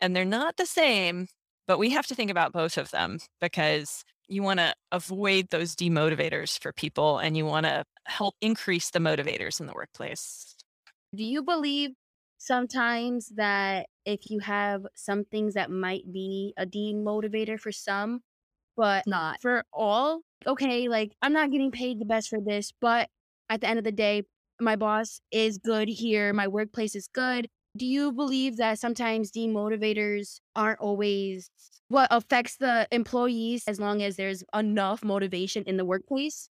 and 0.00 0.14
they're 0.14 0.24
not 0.24 0.56
the 0.56 0.66
same, 0.66 1.28
but 1.66 1.78
we 1.78 1.90
have 1.90 2.06
to 2.08 2.14
think 2.14 2.30
about 2.30 2.52
both 2.52 2.78
of 2.78 2.90
them 2.90 3.18
because 3.40 4.04
you 4.28 4.42
want 4.42 4.60
to 4.60 4.74
avoid 4.92 5.48
those 5.50 5.74
demotivators 5.74 6.58
for 6.58 6.72
people 6.72 7.18
and 7.18 7.36
you 7.36 7.46
want 7.46 7.66
to 7.66 7.84
help 8.06 8.34
increase 8.40 8.90
the 8.90 8.98
motivators 8.98 9.60
in 9.60 9.66
the 9.66 9.72
workplace. 9.72 10.54
Do 11.14 11.24
you 11.24 11.42
believe 11.42 11.90
sometimes 12.38 13.32
that 13.36 13.86
if 14.04 14.30
you 14.30 14.40
have 14.40 14.82
some 14.94 15.24
things 15.24 15.54
that 15.54 15.70
might 15.70 16.12
be 16.12 16.52
a 16.56 16.66
demotivator 16.66 17.58
for 17.58 17.72
some, 17.72 18.20
but 18.76 19.06
not 19.06 19.40
for 19.40 19.64
all, 19.72 20.20
okay, 20.46 20.88
like 20.88 21.12
I'm 21.22 21.32
not 21.32 21.50
getting 21.50 21.70
paid 21.70 21.98
the 21.98 22.04
best 22.04 22.28
for 22.28 22.38
this, 22.40 22.72
but 22.80 23.08
at 23.48 23.60
the 23.60 23.68
end 23.68 23.78
of 23.78 23.84
the 23.84 23.92
day, 23.92 24.22
my 24.60 24.76
boss 24.76 25.20
is 25.30 25.58
good 25.58 25.88
here, 25.88 26.32
my 26.32 26.48
workplace 26.48 26.94
is 26.94 27.08
good, 27.08 27.48
do 27.78 27.86
you 27.86 28.12
believe 28.12 28.56
that 28.56 28.78
sometimes 28.78 29.30
demotivators 29.32 30.40
aren't 30.54 30.80
always 30.80 31.50
what 31.88 32.08
affects 32.10 32.56
the 32.56 32.86
employees 32.92 33.64
as 33.66 33.80
long 33.80 34.02
as 34.02 34.16
there's 34.16 34.44
enough 34.54 35.02
motivation 35.04 35.64
in 35.64 35.76
the 35.78 35.84
workplace? 35.84 36.48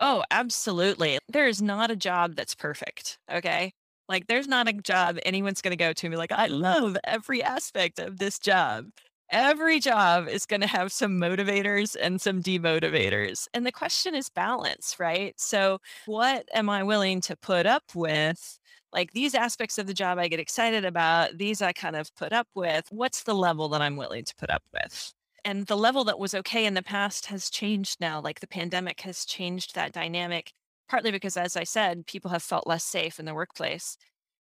Oh, 0.00 0.24
absolutely. 0.30 1.18
There 1.28 1.46
is 1.46 1.62
not 1.62 1.90
a 1.90 1.96
job 1.96 2.34
that's 2.34 2.54
perfect. 2.54 3.18
Okay. 3.30 3.72
Like, 4.08 4.26
there's 4.26 4.48
not 4.48 4.68
a 4.68 4.72
job 4.72 5.18
anyone's 5.24 5.62
going 5.62 5.70
to 5.70 5.76
go 5.76 5.92
to 5.92 6.06
and 6.06 6.12
be 6.12 6.16
like, 6.16 6.32
I 6.32 6.46
love 6.46 6.96
every 7.04 7.42
aspect 7.42 7.98
of 7.98 8.18
this 8.18 8.38
job. 8.38 8.90
Every 9.30 9.80
job 9.80 10.28
is 10.28 10.44
going 10.46 10.60
to 10.60 10.66
have 10.66 10.92
some 10.92 11.18
motivators 11.18 11.96
and 12.00 12.20
some 12.20 12.42
demotivators. 12.42 13.48
And 13.54 13.64
the 13.64 13.72
question 13.72 14.14
is 14.14 14.28
balance, 14.28 14.96
right? 15.00 15.38
So, 15.40 15.78
what 16.04 16.46
am 16.52 16.68
I 16.68 16.82
willing 16.82 17.20
to 17.22 17.36
put 17.36 17.64
up 17.66 17.84
with 17.94 18.58
like 18.94 19.12
these 19.12 19.34
aspects 19.34 19.76
of 19.76 19.86
the 19.86 19.94
job 19.94 20.18
I 20.18 20.28
get 20.28 20.40
excited 20.40 20.84
about, 20.84 21.36
these 21.36 21.60
I 21.60 21.72
kind 21.72 21.96
of 21.96 22.14
put 22.14 22.32
up 22.32 22.46
with. 22.54 22.86
What's 22.90 23.24
the 23.24 23.34
level 23.34 23.68
that 23.70 23.82
I'm 23.82 23.96
willing 23.96 24.24
to 24.24 24.34
put 24.36 24.50
up 24.50 24.62
with? 24.72 25.12
And 25.44 25.66
the 25.66 25.76
level 25.76 26.04
that 26.04 26.18
was 26.18 26.34
okay 26.34 26.64
in 26.64 26.74
the 26.74 26.82
past 26.82 27.26
has 27.26 27.50
changed 27.50 28.00
now. 28.00 28.20
Like 28.20 28.40
the 28.40 28.46
pandemic 28.46 29.00
has 29.02 29.26
changed 29.26 29.74
that 29.74 29.92
dynamic, 29.92 30.52
partly 30.88 31.10
because, 31.10 31.36
as 31.36 31.56
I 31.56 31.64
said, 31.64 32.06
people 32.06 32.30
have 32.30 32.42
felt 32.42 32.66
less 32.66 32.84
safe 32.84 33.18
in 33.18 33.26
the 33.26 33.34
workplace. 33.34 33.98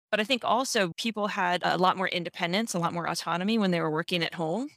But 0.10 0.20
I 0.20 0.24
think 0.24 0.44
also 0.44 0.94
people 0.98 1.28
had 1.28 1.62
a 1.64 1.78
lot 1.78 1.98
more 1.98 2.08
independence, 2.08 2.74
a 2.74 2.80
lot 2.80 2.94
more 2.94 3.08
autonomy 3.08 3.60
when 3.60 3.70
they 3.70 3.82
were 3.82 3.92
working 3.92 4.24
at 4.24 4.34
home 4.34 4.70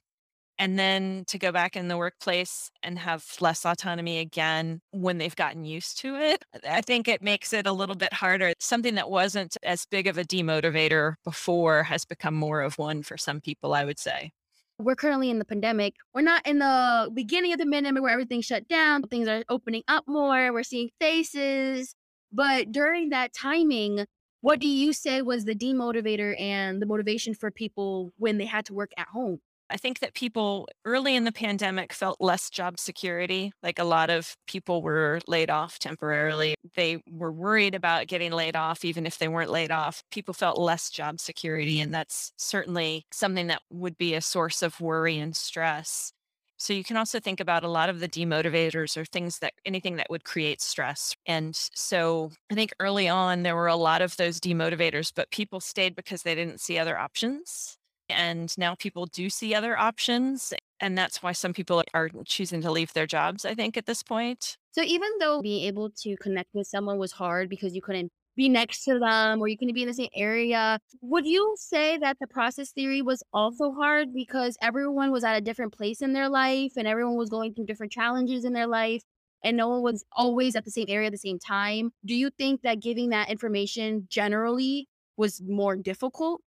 and 0.59 0.79
then 0.79 1.25
to 1.27 1.39
go 1.39 1.53
back 1.53 1.77
in 1.77 1.89
the 1.89 1.97
workplace 1.97 2.71
and 2.83 2.99
have 2.99 3.25
less 3.41 3.65
autonomy 3.65 4.19
again 4.19 4.81
when 4.91 5.19
they've 5.19 5.35
gotten 5.35 5.65
used 5.65 5.99
to 5.99 6.17
it, 6.17 6.45
uh, 6.55 6.59
I 6.69 6.81
think 6.81 7.09
it 7.09 7.23
makes 7.23 7.53
it 7.53 7.67
a 7.67 7.73
little 7.73 7.97
bit 7.97 8.13
harder. 8.13 8.53
Something 8.61 8.95
that 8.97 9.11
wasn't 9.11 9.57
as 9.63 9.87
big 9.87 10.07
of 10.07 10.19
a 10.19 10.25
demotivator 10.25 11.15
before 11.25 11.85
has 11.85 12.05
become 12.05 12.35
more 12.35 12.61
of 12.61 12.79
one 12.79 13.03
for 13.03 13.17
some 13.17 13.41
people, 13.41 13.75
I 13.75 13.85
would 13.85 13.99
say. 13.99 14.33
We're 14.79 14.97
currently 14.97 15.31
in 15.31 15.39
the 15.39 15.45
pandemic. 15.45 15.95
We're 16.15 16.23
not 16.23 16.47
in 16.47 16.59
the 16.59 17.11
beginning 17.13 17.53
of 17.53 17.59
the 17.59 17.67
pandemic 17.67 18.03
where 18.03 18.13
everything 18.13 18.41
shut 18.41 18.69
down. 18.69 19.03
Things 19.03 19.29
are 19.29 19.45
opening 19.49 19.83
up 19.87 20.05
more. 20.09 20.53
We're 20.53 20.63
seeing 20.65 20.91
faces. 21.01 21.95
But 22.33 22.73
during 22.73 23.11
that 23.11 23.33
timing, 23.33 24.07
what 24.41 24.59
do 24.59 24.67
you 24.67 24.93
say 24.93 25.23
was 25.23 25.45
the 25.45 25.55
demotivator 25.55 26.39
and 26.41 26.83
the 26.83 26.87
motivation 26.87 27.35
for 27.35 27.51
people 27.51 28.13
when 28.17 28.39
they 28.39 28.47
had 28.47 28.65
to 28.67 28.75
work 28.75 28.91
at 28.97 29.07
home? 29.09 29.41
I 29.73 29.79
think 29.79 30.01
that 30.01 30.13
people 30.13 30.69
early 30.85 31.17
in 31.17 31.25
the 31.25 31.33
pandemic 31.33 31.95
felt 31.95 32.21
less 32.21 32.51
job 32.51 32.79
security. 32.79 33.53
Like 33.63 33.79
a 33.79 33.85
lot 33.85 34.11
of 34.11 34.37
people 34.47 34.83
were 34.83 35.21
laid 35.27 35.49
off 35.49 35.79
temporarily. 35.79 36.55
They 36.77 37.03
were 37.11 37.33
worried 37.33 37.75
about 37.75 38.07
getting 38.07 38.33
laid 38.33 38.55
off, 38.55 38.85
even 38.85 39.07
if 39.07 39.19
they 39.19 39.29
weren't 39.29 39.51
laid 39.51 39.71
off. 39.71 40.03
People 40.11 40.35
felt 40.35 40.59
less 40.59 40.91
job 40.91 41.21
security. 41.21 41.81
And 41.81 41.93
that's 41.95 42.33
certainly 42.37 43.07
something 43.11 43.47
that 43.47 43.63
would 43.71 43.97
be 43.97 44.15
a 44.15 44.21
source 44.21 44.63
of 44.63 44.79
worry 44.79 45.19
and 45.19 45.35
stress. 45.35 46.13
So 46.59 46.75
you 46.75 46.85
can 46.85 46.97
also 46.99 47.19
think 47.19 47.41
about 47.41 47.65
a 47.65 47.69
lot 47.69 47.89
of 47.89 47.99
the 47.99 48.09
demotivators 48.09 48.97
or 48.97 49.05
things 49.07 49.39
that 49.39 49.55
anything 49.65 49.97
that 49.97 50.11
would 50.11 50.25
create 50.25 50.61
stress. 50.61 51.17
And 51.27 51.57
so 51.57 52.31
I 52.51 52.55
think 52.55 52.73
early 52.79 53.09
on 53.09 53.43
there 53.43 53.57
were 53.57 53.67
a 53.67 53.75
lot 53.75 54.03
of 54.03 54.17
those 54.17 54.39
demotivators, 54.39 55.13
but 55.15 55.31
people 55.31 55.61
stayed 55.61 55.97
because 55.97 56.23
they 56.23 56.35
didn't 56.35 56.61
see 56.61 56.79
other 56.79 56.97
options. 56.99 57.79
And 58.13 58.57
now 58.59 58.75
people 58.75 59.07
do 59.07 59.31
see 59.31 59.55
other 59.55 59.79
options. 59.79 60.53
And 60.81 60.97
that's 60.97 61.23
why 61.23 61.33
some 61.33 61.53
people 61.53 61.83
are 61.95 62.11
choosing 62.25 62.61
to 62.63 62.71
leave 62.71 62.93
their 62.93 63.07
jobs, 63.07 63.45
I 63.45 63.55
think, 63.55 63.77
at 63.77 63.87
this 63.87 64.03
point. 64.03 64.57
So 64.73 64.83
even 64.83 65.11
though 65.21 65.43
being 65.43 65.65
able 65.67 65.91
to 66.03 66.17
connect 66.17 66.51
with 66.55 66.67
someone 66.67 66.99
was 66.99 67.13
hard 67.13 67.49
because 67.49 67.75
you 67.75 67.83
couldn't 67.83 68.11
be 68.37 68.49
next 68.49 68.85
to 68.85 68.99
them 68.99 69.41
or 69.41 69.49
you 69.49 69.59
couldn't 69.59 69.75
be 69.75 69.83
in 69.83 69.89
the 69.89 69.95
same 69.95 70.09
area. 70.15 70.79
Would 71.03 71.27
you 71.27 71.55
say 71.59 71.99
that 71.99 72.17
the 72.21 72.27
process 72.27 72.71
theory 72.73 73.03
was 73.03 73.23
also 73.33 73.73
hard 73.73 74.15
because 74.15 74.57
everyone 74.63 75.11
was 75.11 75.25
at 75.25 75.37
a 75.37 75.41
different 75.41 75.73
place 75.73 76.01
in 76.01 76.13
their 76.13 76.29
life 76.29 76.73
and 76.77 76.89
everyone 76.89 77.17
was 77.17 77.29
going 77.29 77.55
through 77.55 77.67
different 77.67 77.93
challenges 77.93 78.45
in 78.45 78.53
their 78.53 78.67
life 78.67 79.03
and 79.45 79.57
no 79.57 79.69
one 79.69 79.83
was 79.83 80.05
always 80.13 80.57
at 80.57 80.65
the 80.65 80.71
same 80.71 80.87
area 80.89 81.07
at 81.09 81.13
the 81.13 81.19
same 81.19 81.39
time? 81.39 81.91
Do 82.05 82.15
you 82.15 82.31
think 82.31 82.63
that 82.63 82.81
giving 82.81 83.11
that 83.11 83.29
information 83.29 84.07
generally 84.09 84.89
was 85.17 85.43
more 85.47 85.77
difficult? 85.77 86.41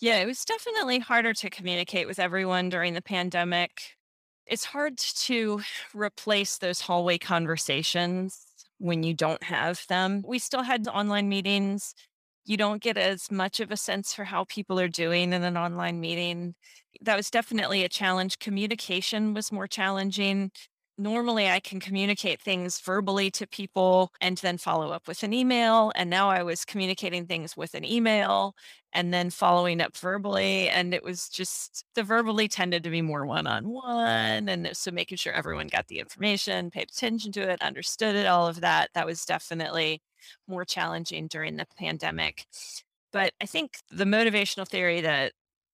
Yeah, 0.00 0.18
it 0.20 0.26
was 0.26 0.44
definitely 0.44 1.00
harder 1.00 1.34
to 1.34 1.50
communicate 1.50 2.06
with 2.06 2.18
everyone 2.18 2.68
during 2.68 2.94
the 2.94 3.02
pandemic. 3.02 3.96
It's 4.46 4.64
hard 4.66 4.96
to 4.98 5.60
replace 5.94 6.58
those 6.58 6.80
hallway 6.82 7.18
conversations 7.18 8.46
when 8.78 9.02
you 9.02 9.14
don't 9.14 9.42
have 9.42 9.84
them. 9.88 10.22
We 10.26 10.38
still 10.38 10.62
had 10.62 10.86
online 10.88 11.28
meetings. 11.28 11.94
You 12.44 12.56
don't 12.56 12.82
get 12.82 12.96
as 12.96 13.30
much 13.30 13.60
of 13.60 13.70
a 13.70 13.76
sense 13.76 14.14
for 14.14 14.24
how 14.24 14.44
people 14.44 14.80
are 14.80 14.88
doing 14.88 15.32
in 15.32 15.42
an 15.42 15.56
online 15.56 16.00
meeting. 16.00 16.54
That 17.02 17.16
was 17.16 17.30
definitely 17.30 17.84
a 17.84 17.88
challenge. 17.88 18.38
Communication 18.38 19.34
was 19.34 19.52
more 19.52 19.66
challenging 19.66 20.50
normally 20.98 21.48
I 21.48 21.60
can 21.60 21.80
communicate 21.80 22.40
things 22.40 22.80
verbally 22.80 23.30
to 23.32 23.46
people 23.46 24.12
and 24.20 24.36
then 24.38 24.58
follow 24.58 24.90
up 24.90 25.06
with 25.06 25.22
an 25.22 25.32
email. 25.32 25.92
And 25.94 26.10
now 26.10 26.28
I 26.28 26.42
was 26.42 26.64
communicating 26.64 27.26
things 27.26 27.56
with 27.56 27.74
an 27.74 27.84
email 27.84 28.54
and 28.92 29.14
then 29.14 29.30
following 29.30 29.80
up 29.80 29.96
verbally. 29.96 30.68
And 30.68 30.92
it 30.92 31.04
was 31.04 31.28
just 31.28 31.84
the 31.94 32.02
verbally 32.02 32.48
tended 32.48 32.82
to 32.84 32.90
be 32.90 33.02
more 33.02 33.24
one 33.24 33.46
on 33.46 33.68
one. 33.68 34.48
And 34.48 34.70
so 34.72 34.90
making 34.90 35.18
sure 35.18 35.32
everyone 35.32 35.68
got 35.68 35.86
the 35.86 36.00
information, 36.00 36.70
paid 36.70 36.90
attention 36.90 37.32
to 37.32 37.48
it, 37.48 37.62
understood 37.62 38.16
it, 38.16 38.26
all 38.26 38.48
of 38.48 38.60
that, 38.60 38.90
that 38.94 39.06
was 39.06 39.24
definitely 39.24 40.02
more 40.48 40.64
challenging 40.64 41.28
during 41.28 41.56
the 41.56 41.66
pandemic. 41.78 42.46
But 43.12 43.32
I 43.40 43.46
think 43.46 43.78
the 43.90 44.04
motivational 44.04 44.68
theory 44.68 45.00
that 45.02 45.32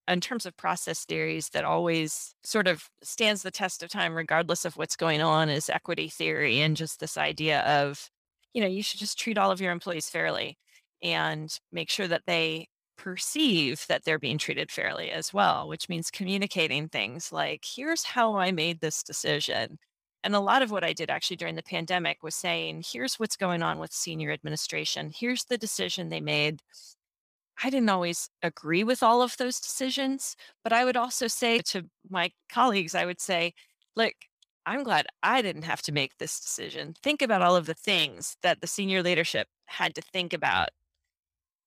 in 0.08 0.20
terms 0.20 0.46
of 0.46 0.56
process 0.56 1.04
theories 1.04 1.48
that 1.50 1.64
always 1.64 2.34
sort 2.44 2.68
of 2.68 2.88
stands 3.02 3.42
the 3.42 3.50
test 3.50 3.82
of 3.82 3.88
time 3.88 4.14
regardless 4.14 4.64
of 4.64 4.76
what's 4.76 4.96
going 4.96 5.22
on 5.22 5.48
is 5.48 5.70
equity 5.70 6.08
theory 6.08 6.60
and 6.60 6.76
just 6.76 7.00
this 7.00 7.16
idea 7.16 7.60
of 7.62 8.10
you 8.52 8.60
know 8.60 8.68
you 8.68 8.82
should 8.82 9.00
just 9.00 9.18
treat 9.18 9.38
all 9.38 9.50
of 9.50 9.60
your 9.60 9.72
employees 9.72 10.08
fairly 10.08 10.58
and 11.02 11.58
make 11.72 11.90
sure 11.90 12.08
that 12.08 12.22
they 12.26 12.68
perceive 12.96 13.84
that 13.88 14.04
they're 14.04 14.18
being 14.18 14.38
treated 14.38 14.70
fairly 14.70 15.10
as 15.10 15.32
well 15.32 15.66
which 15.68 15.88
means 15.88 16.10
communicating 16.10 16.88
things 16.88 17.32
like 17.32 17.64
here's 17.76 18.04
how 18.04 18.36
i 18.36 18.50
made 18.52 18.80
this 18.80 19.02
decision. 19.02 19.78
And 20.22 20.34
a 20.34 20.40
lot 20.40 20.62
of 20.62 20.70
what 20.70 20.84
i 20.84 20.92
did 20.92 21.10
actually 21.10 21.36
during 21.36 21.54
the 21.56 21.62
pandemic 21.62 22.22
was 22.22 22.34
saying 22.34 22.84
here's 22.86 23.18
what's 23.18 23.36
going 23.36 23.62
on 23.62 23.78
with 23.78 23.92
senior 23.92 24.30
administration. 24.32 25.12
Here's 25.14 25.44
the 25.44 25.58
decision 25.58 26.08
they 26.08 26.20
made 26.20 26.62
I 27.62 27.70
didn't 27.70 27.88
always 27.88 28.28
agree 28.42 28.84
with 28.84 29.02
all 29.02 29.22
of 29.22 29.36
those 29.36 29.60
decisions, 29.60 30.36
but 30.62 30.72
I 30.72 30.84
would 30.84 30.96
also 30.96 31.26
say 31.28 31.60
to 31.66 31.84
my 32.10 32.30
colleagues, 32.50 32.94
I 32.94 33.06
would 33.06 33.20
say, 33.20 33.54
look, 33.96 34.14
I'm 34.66 34.82
glad 34.82 35.06
I 35.22 35.42
didn't 35.42 35.62
have 35.62 35.82
to 35.82 35.92
make 35.92 36.16
this 36.18 36.40
decision. 36.40 36.94
Think 37.02 37.22
about 37.22 37.42
all 37.42 37.54
of 37.54 37.66
the 37.66 37.74
things 37.74 38.36
that 38.42 38.60
the 38.60 38.66
senior 38.66 39.02
leadership 39.02 39.46
had 39.66 39.94
to 39.94 40.02
think 40.02 40.32
about 40.32 40.70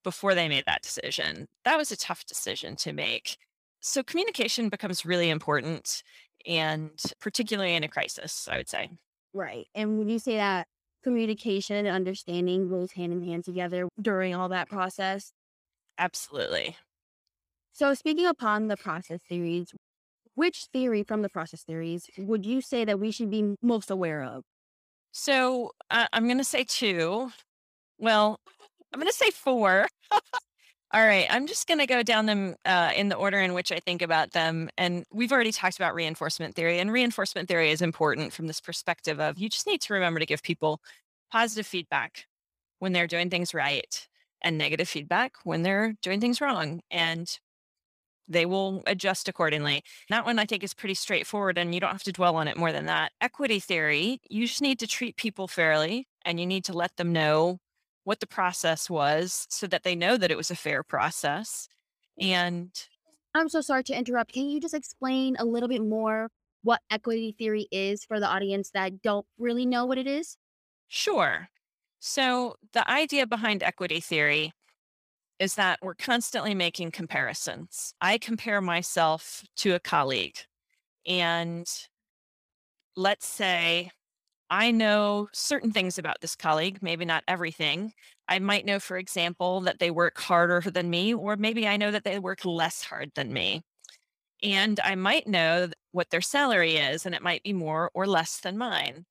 before 0.04 0.36
they 0.36 0.48
made 0.48 0.64
that 0.66 0.82
decision. 0.82 1.48
That 1.64 1.78
was 1.78 1.92
a 1.92 1.98
tough 1.98 2.26
decision 2.26 2.76
to 2.78 2.94
make. 2.94 3.38
So 3.80 4.04
communication 4.04 4.70
becomes 4.70 5.06
really 5.06 5.30
important 5.30 6.02
and 6.46 6.92
particularly 7.20 7.76
in 7.76 7.84
a 7.84 7.88
crisis, 7.88 8.48
I 8.52 8.58
would 8.58 8.70
say. 8.70 8.90
Right. 9.34 9.68
And 9.76 10.00
when 10.00 10.10
you 10.10 10.20
say 10.20 10.38
that 10.38 10.68
communication 11.04 11.76
and 11.76 11.88
understanding 11.88 12.70
goes 12.70 12.92
hand 12.92 13.14
in 13.14 13.24
hand 13.24 13.46
together 13.46 13.88
during 14.02 14.34
all 14.34 14.50
that 14.50 14.70
process, 14.70 15.32
Absolutely. 15.98 16.78
So, 17.74 17.94
speaking 17.94 18.26
upon 18.26 18.68
the 18.68 18.78
process 18.78 19.20
theories, 19.28 19.74
which 20.36 20.66
theory 20.74 21.04
from 21.04 21.22
the 21.22 21.30
process 21.30 21.64
theories 21.64 22.10
would 22.18 22.46
you 22.46 22.62
say 22.62 22.86
that 22.86 23.00
we 23.00 23.12
should 23.12 23.30
be 23.30 23.56
most 23.62 23.92
aware 23.92 24.24
of? 24.24 24.44
So, 25.12 25.72
uh, 25.90 26.08
I'm 26.14 26.26
going 26.26 26.38
to 26.38 26.44
say 26.44 26.64
two. 26.64 27.32
Well, 27.98 28.40
I'm 28.94 29.00
going 29.00 29.12
to 29.12 29.18
say 29.18 29.32
four. 29.32 29.88
All 30.94 31.06
right, 31.06 31.28
I'm 31.30 31.48
just 31.48 31.68
going 31.68 31.80
to 31.80 31.86
go 31.86 32.02
down 32.02 32.28
them 32.28 32.56
uh, 32.64 32.92
in 32.96 33.10
the 33.10 33.16
order 33.16 33.40
in 33.40 33.54
which 33.54 33.74
I 33.74 33.80
think 33.80 34.02
about 34.02 34.32
them. 34.32 34.70
And 34.78 35.04
we've 35.12 35.34
already 35.34 35.52
talked 35.52 35.76
about 35.76 35.94
reinforcement 35.94 36.56
theory, 36.56 36.80
and 36.80 36.92
reinforcement 36.92 37.50
theory 37.50 37.72
is 37.72 37.82
important 37.82 38.32
from 38.32 38.48
this 38.48 38.62
perspective 38.62 39.20
of 39.20 39.38
you 39.38 39.50
just 39.50 39.68
need 39.68 39.82
to 39.82 39.94
remember 39.94 40.20
to 40.20 40.26
give 40.26 40.42
people 40.44 40.80
positive 41.30 41.68
feedback 41.68 42.26
when 42.80 42.94
they're 42.94 43.08
doing 43.08 43.30
things 43.30 43.54
right 43.54 44.08
and 44.42 44.58
negative 44.58 44.88
feedback 44.90 45.36
when 45.44 45.64
they're 45.64 45.94
doing 46.02 46.20
things 46.22 46.42
wrong. 46.42 46.82
And 46.92 47.38
they 48.28 48.46
will 48.46 48.84
adjust 48.88 49.28
accordingly. 49.30 49.84
That 50.10 50.26
one 50.26 50.40
I 50.40 50.46
think 50.46 50.64
is 50.64 50.74
pretty 50.74 50.96
straightforward 50.96 51.58
and 51.58 51.74
you 51.74 51.80
don't 51.80 51.92
have 51.92 52.04
to 52.04 52.12
dwell 52.12 52.36
on 52.36 52.48
it 52.48 52.58
more 52.58 52.72
than 52.72 52.86
that. 52.86 53.14
Equity 53.22 53.60
theory, 53.60 54.20
you 54.30 54.48
just 54.48 54.62
need 54.62 54.80
to 54.80 54.88
treat 54.88 55.16
people 55.16 55.48
fairly 55.48 56.08
and 56.26 56.40
you 56.40 56.46
need 56.46 56.66
to 56.66 56.74
let 56.74 56.98
them 56.98 57.14
know 57.14 57.60
what 58.04 58.20
the 58.20 58.28
process 58.28 58.90
was 58.90 59.48
so 59.50 59.68
that 59.68 59.84
they 59.84 59.96
know 59.96 60.18
that 60.18 60.32
it 60.32 60.38
was 60.38 60.52
a 60.52 60.56
fair 60.56 60.84
process. 60.84 61.68
And 62.20 62.72
I'm 63.34 63.50
so 63.50 63.62
sorry 63.62 63.84
to 63.86 63.98
interrupt. 63.98 64.34
Can 64.34 64.50
you 64.50 64.60
just 64.60 64.74
explain 64.74 65.36
a 65.38 65.46
little 65.46 65.70
bit 65.70 65.82
more 65.82 66.30
what 66.64 66.82
equity 66.90 67.36
theory 67.38 67.68
is 67.72 68.04
for 68.04 68.20
the 68.20 68.28
audience 68.28 68.72
that 68.72 69.02
don't 69.02 69.26
really 69.38 69.66
know 69.66 69.86
what 69.86 69.98
it 69.98 70.08
is? 70.08 70.38
Sure. 70.88 71.50
So, 72.00 72.56
the 72.74 72.90
idea 72.90 73.26
behind 73.28 73.64
equity 73.64 74.00
theory 74.00 74.54
is 75.40 75.56
that 75.56 75.80
we're 75.82 75.96
constantly 75.96 76.56
making 76.56 76.92
comparisons. 76.92 77.94
I 78.02 78.18
compare 78.18 78.62
myself 78.62 79.46
to 79.58 79.76
a 79.76 79.80
colleague, 79.82 80.38
and 81.08 81.68
let's 82.96 83.26
say 83.28 83.92
I 84.50 84.72
know 84.72 85.30
certain 85.34 85.72
things 85.74 85.98
about 86.00 86.22
this 86.22 86.36
colleague, 86.36 86.80
maybe 86.82 87.06
not 87.06 87.24
everything. 87.28 87.94
I 88.30 88.40
might 88.40 88.66
know, 88.66 88.80
for 88.80 88.98
example, 88.98 89.62
that 89.62 89.80
they 89.80 89.92
work 89.92 90.20
harder 90.20 90.62
than 90.62 90.90
me, 90.90 91.14
or 91.14 91.38
maybe 91.38 91.68
I 91.68 91.78
know 91.78 91.92
that 91.92 92.04
they 92.06 92.20
work 92.20 92.46
less 92.46 92.84
hard 92.84 93.12
than 93.16 93.34
me. 93.34 93.64
And 94.44 94.80
I 94.82 94.96
might 94.96 95.28
know 95.28 95.70
what 95.92 96.10
their 96.12 96.22
salary 96.22 96.78
is, 96.78 97.06
and 97.06 97.16
it 97.16 97.24
might 97.24 97.44
be 97.44 97.54
more 97.54 97.92
or 97.96 98.08
less 98.08 98.40
than 98.42 98.58
mine 98.58 99.06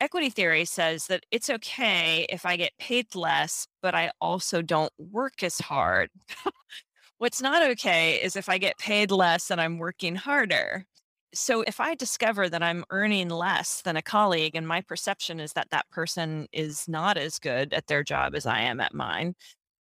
equity 0.00 0.30
theory 0.30 0.64
says 0.64 1.06
that 1.06 1.24
it's 1.30 1.50
okay 1.50 2.26
if 2.30 2.46
I 2.46 2.56
get 2.56 2.72
paid 2.78 3.14
less, 3.14 3.66
but 3.82 3.94
I 3.94 4.10
also 4.20 4.62
don't 4.62 4.92
work 4.98 5.42
as 5.42 5.58
hard. 5.58 6.10
What's 7.18 7.42
not 7.42 7.62
okay 7.72 8.14
is 8.22 8.36
if 8.36 8.48
I 8.48 8.58
get 8.58 8.78
paid 8.78 9.10
less 9.10 9.50
and 9.50 9.60
I'm 9.60 9.78
working 9.78 10.16
harder. 10.16 10.86
So 11.34 11.62
if 11.62 11.78
I 11.78 11.94
discover 11.94 12.48
that 12.48 12.62
I'm 12.62 12.84
earning 12.90 13.28
less 13.28 13.82
than 13.82 13.96
a 13.96 14.02
colleague 14.02 14.56
and 14.56 14.66
my 14.66 14.80
perception 14.80 15.38
is 15.38 15.52
that 15.52 15.70
that 15.70 15.88
person 15.90 16.48
is 16.52 16.88
not 16.88 17.16
as 17.16 17.38
good 17.38 17.72
at 17.74 17.86
their 17.86 18.02
job 18.02 18.34
as 18.34 18.46
I 18.46 18.62
am 18.62 18.80
at 18.80 18.94
mine, 18.94 19.34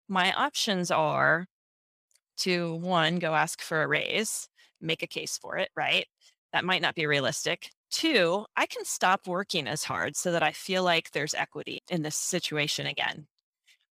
my 0.07 0.33
options 0.33 0.91
are 0.91 1.47
to 2.37 2.75
one, 2.75 3.19
go 3.19 3.35
ask 3.35 3.61
for 3.61 3.83
a 3.83 3.87
raise, 3.87 4.47
make 4.81 5.03
a 5.03 5.07
case 5.07 5.37
for 5.37 5.57
it, 5.57 5.69
right? 5.75 6.05
That 6.53 6.65
might 6.65 6.81
not 6.81 6.95
be 6.95 7.05
realistic. 7.05 7.69
Two, 7.95 8.45
I 8.57 8.65
can 8.65 8.83
stop 8.85 9.25
working 9.27 9.67
as 9.67 9.85
hard 9.85 10.15
so 10.17 10.31
that 10.33 10.43
I 10.43 10.51
feel 10.51 10.83
like 10.83 11.11
there's 11.11 11.33
equity 11.33 11.79
in 11.89 12.01
this 12.01 12.15
situation 12.17 12.85
again. 12.85 13.27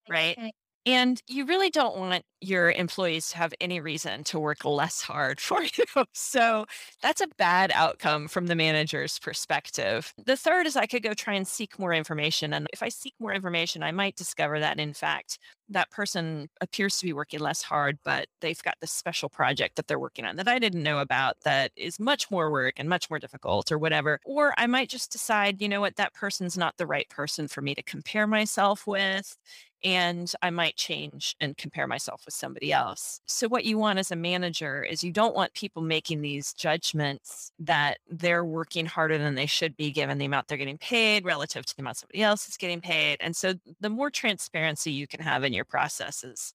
Right. 0.08 0.38
Okay. 0.38 0.52
And 0.86 1.22
you 1.26 1.46
really 1.46 1.70
don't 1.70 1.96
want 1.96 2.24
your 2.42 2.70
employees 2.70 3.30
to 3.30 3.38
have 3.38 3.54
any 3.58 3.80
reason 3.80 4.22
to 4.24 4.38
work 4.38 4.66
less 4.66 5.00
hard 5.00 5.40
for 5.40 5.62
you. 5.62 6.04
So 6.12 6.66
that's 7.00 7.22
a 7.22 7.26
bad 7.38 7.72
outcome 7.74 8.28
from 8.28 8.48
the 8.48 8.54
manager's 8.54 9.18
perspective. 9.18 10.12
The 10.26 10.36
third 10.36 10.66
is 10.66 10.76
I 10.76 10.86
could 10.86 11.02
go 11.02 11.14
try 11.14 11.34
and 11.34 11.48
seek 11.48 11.78
more 11.78 11.94
information. 11.94 12.52
And 12.52 12.66
if 12.72 12.82
I 12.82 12.90
seek 12.90 13.14
more 13.18 13.32
information, 13.32 13.82
I 13.82 13.92
might 13.92 14.16
discover 14.16 14.60
that, 14.60 14.78
in 14.78 14.92
fact, 14.92 15.38
that 15.70 15.90
person 15.90 16.50
appears 16.60 16.98
to 16.98 17.06
be 17.06 17.14
working 17.14 17.40
less 17.40 17.62
hard, 17.62 17.98
but 18.04 18.26
they've 18.42 18.62
got 18.62 18.76
this 18.82 18.92
special 18.92 19.30
project 19.30 19.76
that 19.76 19.86
they're 19.86 19.98
working 19.98 20.26
on 20.26 20.36
that 20.36 20.48
I 20.48 20.58
didn't 20.58 20.82
know 20.82 20.98
about 20.98 21.36
that 21.44 21.72
is 21.76 21.98
much 21.98 22.30
more 22.30 22.50
work 22.50 22.74
and 22.76 22.88
much 22.88 23.08
more 23.08 23.18
difficult 23.18 23.72
or 23.72 23.78
whatever. 23.78 24.20
Or 24.26 24.52
I 24.58 24.66
might 24.66 24.90
just 24.90 25.10
decide, 25.10 25.62
you 25.62 25.68
know 25.68 25.80
what, 25.80 25.96
that 25.96 26.12
person's 26.12 26.58
not 26.58 26.76
the 26.76 26.86
right 26.86 27.08
person 27.08 27.48
for 27.48 27.62
me 27.62 27.74
to 27.74 27.82
compare 27.82 28.26
myself 28.26 28.86
with 28.86 29.38
and 29.84 30.32
I 30.40 30.48
might 30.48 30.76
change 30.76 31.36
and 31.40 31.56
compare 31.58 31.86
myself 31.86 32.22
with 32.24 32.34
somebody 32.34 32.72
else. 32.72 33.20
So, 33.26 33.46
what 33.48 33.66
you 33.66 33.76
want 33.76 33.98
as 33.98 34.10
a 34.10 34.16
manager 34.16 34.82
is 34.82 35.04
you 35.04 35.12
don't 35.12 35.34
want 35.34 35.52
people 35.52 35.82
making 35.82 36.22
these 36.22 36.54
judgments 36.54 37.52
that 37.58 37.98
they're 38.08 38.44
working 38.44 38.86
harder 38.86 39.18
than 39.18 39.34
they 39.34 39.46
should 39.46 39.76
be 39.76 39.90
given 39.92 40.16
the 40.18 40.24
amount 40.24 40.48
they're 40.48 40.58
getting 40.58 40.78
paid 40.78 41.24
relative 41.24 41.66
to 41.66 41.76
the 41.76 41.82
amount 41.82 41.98
somebody 41.98 42.22
else 42.22 42.48
is 42.48 42.56
getting 42.56 42.80
paid. 42.80 43.18
And 43.20 43.36
so, 43.36 43.54
the 43.80 43.90
more 43.90 44.10
transparency 44.10 44.90
you 44.90 45.06
can 45.06 45.20
have 45.20 45.44
in 45.44 45.52
your 45.52 45.66
processes, 45.66 46.54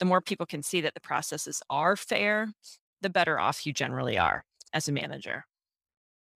the 0.00 0.04
more 0.04 0.20
people 0.20 0.46
can 0.46 0.62
see 0.62 0.80
that 0.80 0.94
the 0.94 1.00
processes 1.00 1.62
are 1.70 1.96
fair, 1.96 2.52
the 3.00 3.10
better 3.10 3.38
off 3.38 3.66
you 3.66 3.72
generally 3.72 4.18
are 4.18 4.44
as 4.72 4.88
a 4.88 4.92
manager. 4.92 5.44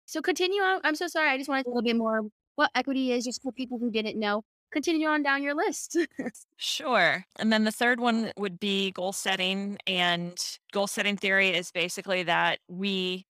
So, 0.07 0.23
continue 0.23 0.63
on. 0.63 0.81
I'm 0.85 0.95
so 0.95 1.09
sorry. 1.09 1.31
I 1.31 1.37
just 1.37 1.49
wanted 1.49 1.67
a 1.67 1.71
little 1.71 1.83
bit 1.83 1.97
more 1.97 2.21
what 2.55 2.71
equity 2.77 3.13
is, 3.13 3.25
just 3.25 3.43
for 3.43 3.51
people 3.51 3.79
who 3.79 3.91
didn't 3.91 4.19
know 4.21 4.43
continue 4.73 5.09
on 5.09 5.23
down 5.23 5.43
your 5.43 5.55
list. 5.55 5.97
Sure. 6.57 7.25
And 7.37 7.53
then 7.53 7.65
the 7.65 7.73
third 7.73 7.99
one 8.01 8.33
would 8.37 8.61
be 8.61 8.93
goal 8.93 9.13
setting. 9.13 9.79
And 9.87 10.39
goal 10.73 10.87
setting 10.87 11.17
theory 11.17 11.49
is 11.51 11.71
basically 11.73 12.23
that 12.25 12.61
we 12.69 13.27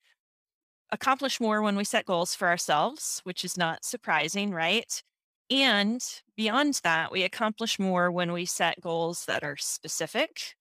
accomplish 0.90 1.40
more 1.40 1.62
when 1.62 1.76
we 1.76 1.85
set 1.85 2.07
goals 2.07 2.35
for 2.35 2.48
ourselves, 2.48 3.20
which 3.24 3.44
is 3.44 3.57
not 3.57 3.85
surprising, 3.85 4.52
right? 4.52 5.02
And 5.50 6.02
beyond 6.37 6.81
that, 6.85 7.12
we 7.12 7.24
accomplish 7.24 7.78
more 7.78 8.11
when 8.11 8.33
we 8.33 8.44
set 8.44 8.81
goals 8.81 9.24
that 9.26 9.42
are 9.44 9.57
specific 9.57 10.55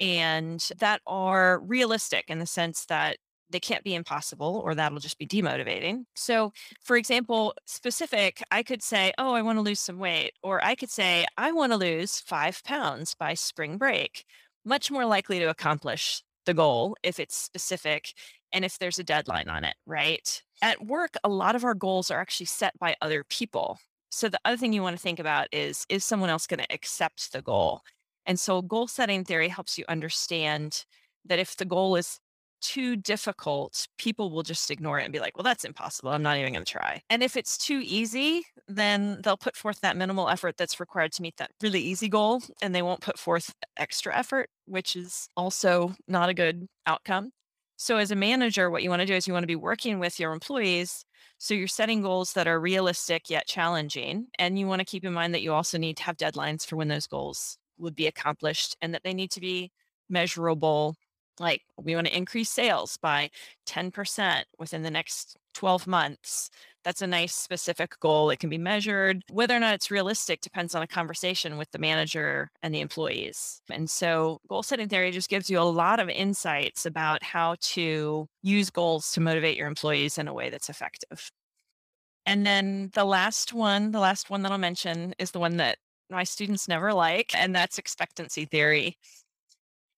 and 0.00 0.60
that 0.78 1.02
are 1.06 1.60
realistic 1.60 2.26
in 2.28 2.38
the 2.40 2.46
sense 2.46 2.86
that 2.86 3.18
they 3.50 3.60
can't 3.60 3.84
be 3.84 3.94
impossible 3.94 4.60
or 4.64 4.74
that'll 4.74 4.98
just 4.98 5.18
be 5.18 5.26
demotivating. 5.26 6.04
So, 6.14 6.52
for 6.82 6.96
example, 6.96 7.54
specific, 7.66 8.42
I 8.50 8.62
could 8.62 8.82
say, 8.82 9.12
Oh, 9.18 9.34
I 9.34 9.42
want 9.42 9.58
to 9.58 9.62
lose 9.62 9.80
some 9.80 9.98
weight. 9.98 10.32
Or 10.42 10.64
I 10.64 10.74
could 10.74 10.90
say, 10.90 11.26
I 11.36 11.52
want 11.52 11.72
to 11.72 11.78
lose 11.78 12.20
five 12.20 12.62
pounds 12.64 13.14
by 13.14 13.34
spring 13.34 13.78
break. 13.78 14.24
Much 14.64 14.90
more 14.90 15.04
likely 15.04 15.38
to 15.38 15.50
accomplish 15.50 16.22
the 16.46 16.54
goal 16.54 16.96
if 17.02 17.18
it's 17.18 17.36
specific 17.36 18.14
and 18.52 18.64
if 18.64 18.78
there's 18.78 18.98
a 18.98 19.04
deadline 19.04 19.48
on 19.48 19.64
it, 19.64 19.74
right? 19.86 20.42
At 20.62 20.86
work, 20.86 21.14
a 21.24 21.28
lot 21.28 21.56
of 21.56 21.64
our 21.64 21.74
goals 21.74 22.10
are 22.10 22.20
actually 22.20 22.46
set 22.46 22.78
by 22.78 22.96
other 23.00 23.24
people. 23.24 23.78
So 24.10 24.28
the 24.28 24.40
other 24.44 24.56
thing 24.56 24.72
you 24.72 24.82
want 24.82 24.96
to 24.96 25.02
think 25.02 25.18
about 25.18 25.48
is 25.52 25.84
is 25.88 26.04
someone 26.04 26.30
else 26.30 26.46
going 26.46 26.60
to 26.60 26.72
accept 26.72 27.32
the 27.32 27.42
goal? 27.42 27.82
And 28.26 28.38
so 28.38 28.62
goal 28.62 28.86
setting 28.86 29.24
theory 29.24 29.48
helps 29.48 29.76
you 29.76 29.84
understand 29.88 30.84
that 31.24 31.38
if 31.38 31.56
the 31.56 31.64
goal 31.64 31.96
is 31.96 32.20
too 32.64 32.96
difficult, 32.96 33.86
people 33.98 34.30
will 34.30 34.42
just 34.42 34.70
ignore 34.70 34.98
it 34.98 35.04
and 35.04 35.12
be 35.12 35.20
like, 35.20 35.36
well, 35.36 35.44
that's 35.44 35.64
impossible. 35.64 36.10
I'm 36.10 36.22
not 36.22 36.38
even 36.38 36.52
going 36.54 36.64
to 36.64 36.72
try. 36.72 37.02
And 37.10 37.22
if 37.22 37.36
it's 37.36 37.58
too 37.58 37.80
easy, 37.84 38.42
then 38.66 39.20
they'll 39.22 39.36
put 39.36 39.56
forth 39.56 39.80
that 39.80 39.96
minimal 39.96 40.28
effort 40.28 40.56
that's 40.56 40.80
required 40.80 41.12
to 41.12 41.22
meet 41.22 41.36
that 41.36 41.50
really 41.62 41.80
easy 41.80 42.08
goal 42.08 42.42
and 42.62 42.74
they 42.74 42.82
won't 42.82 43.00
put 43.02 43.18
forth 43.18 43.54
extra 43.76 44.16
effort, 44.16 44.48
which 44.66 44.96
is 44.96 45.28
also 45.36 45.94
not 46.08 46.28
a 46.30 46.34
good 46.34 46.66
outcome. 46.86 47.30
So, 47.76 47.96
as 47.96 48.10
a 48.10 48.16
manager, 48.16 48.70
what 48.70 48.82
you 48.82 48.90
want 48.90 49.00
to 49.00 49.06
do 49.06 49.14
is 49.14 49.26
you 49.26 49.32
want 49.32 49.42
to 49.42 49.48
be 49.48 49.56
working 49.56 49.98
with 49.98 50.20
your 50.20 50.32
employees. 50.32 51.04
So, 51.38 51.54
you're 51.54 51.66
setting 51.66 52.02
goals 52.02 52.32
that 52.34 52.46
are 52.46 52.60
realistic 52.60 53.28
yet 53.28 53.46
challenging. 53.46 54.28
And 54.38 54.58
you 54.58 54.66
want 54.68 54.80
to 54.80 54.84
keep 54.84 55.04
in 55.04 55.12
mind 55.12 55.34
that 55.34 55.42
you 55.42 55.52
also 55.52 55.76
need 55.76 55.96
to 55.98 56.04
have 56.04 56.16
deadlines 56.16 56.64
for 56.64 56.76
when 56.76 56.88
those 56.88 57.06
goals 57.06 57.58
would 57.78 57.96
be 57.96 58.06
accomplished 58.06 58.76
and 58.80 58.94
that 58.94 59.02
they 59.02 59.12
need 59.12 59.32
to 59.32 59.40
be 59.40 59.72
measurable. 60.08 60.94
Like, 61.40 61.62
we 61.76 61.94
want 61.94 62.06
to 62.06 62.16
increase 62.16 62.50
sales 62.50 62.96
by 62.96 63.30
10% 63.66 64.44
within 64.58 64.82
the 64.82 64.90
next 64.90 65.36
12 65.54 65.86
months. 65.86 66.50
That's 66.84 67.02
a 67.02 67.06
nice 67.06 67.34
specific 67.34 67.98
goal. 68.00 68.30
It 68.30 68.38
can 68.38 68.50
be 68.50 68.58
measured. 68.58 69.22
Whether 69.30 69.56
or 69.56 69.60
not 69.60 69.74
it's 69.74 69.90
realistic 69.90 70.42
depends 70.42 70.74
on 70.74 70.82
a 70.82 70.86
conversation 70.86 71.56
with 71.56 71.70
the 71.70 71.78
manager 71.78 72.50
and 72.62 72.74
the 72.74 72.80
employees. 72.80 73.62
And 73.70 73.88
so, 73.88 74.40
goal 74.48 74.62
setting 74.62 74.88
theory 74.88 75.10
just 75.10 75.30
gives 75.30 75.48
you 75.48 75.58
a 75.58 75.62
lot 75.62 75.98
of 75.98 76.08
insights 76.10 76.84
about 76.86 77.22
how 77.22 77.56
to 77.60 78.28
use 78.42 78.70
goals 78.70 79.10
to 79.12 79.20
motivate 79.20 79.56
your 79.56 79.66
employees 79.66 80.18
in 80.18 80.28
a 80.28 80.34
way 80.34 80.50
that's 80.50 80.68
effective. 80.68 81.30
And 82.26 82.46
then 82.46 82.90
the 82.94 83.04
last 83.04 83.52
one, 83.52 83.90
the 83.90 84.00
last 84.00 84.30
one 84.30 84.42
that 84.42 84.52
I'll 84.52 84.58
mention 84.58 85.14
is 85.18 85.30
the 85.30 85.40
one 85.40 85.56
that 85.58 85.78
my 86.10 86.24
students 86.24 86.68
never 86.68 86.92
like, 86.92 87.34
and 87.36 87.54
that's 87.54 87.78
expectancy 87.78 88.44
theory. 88.44 88.98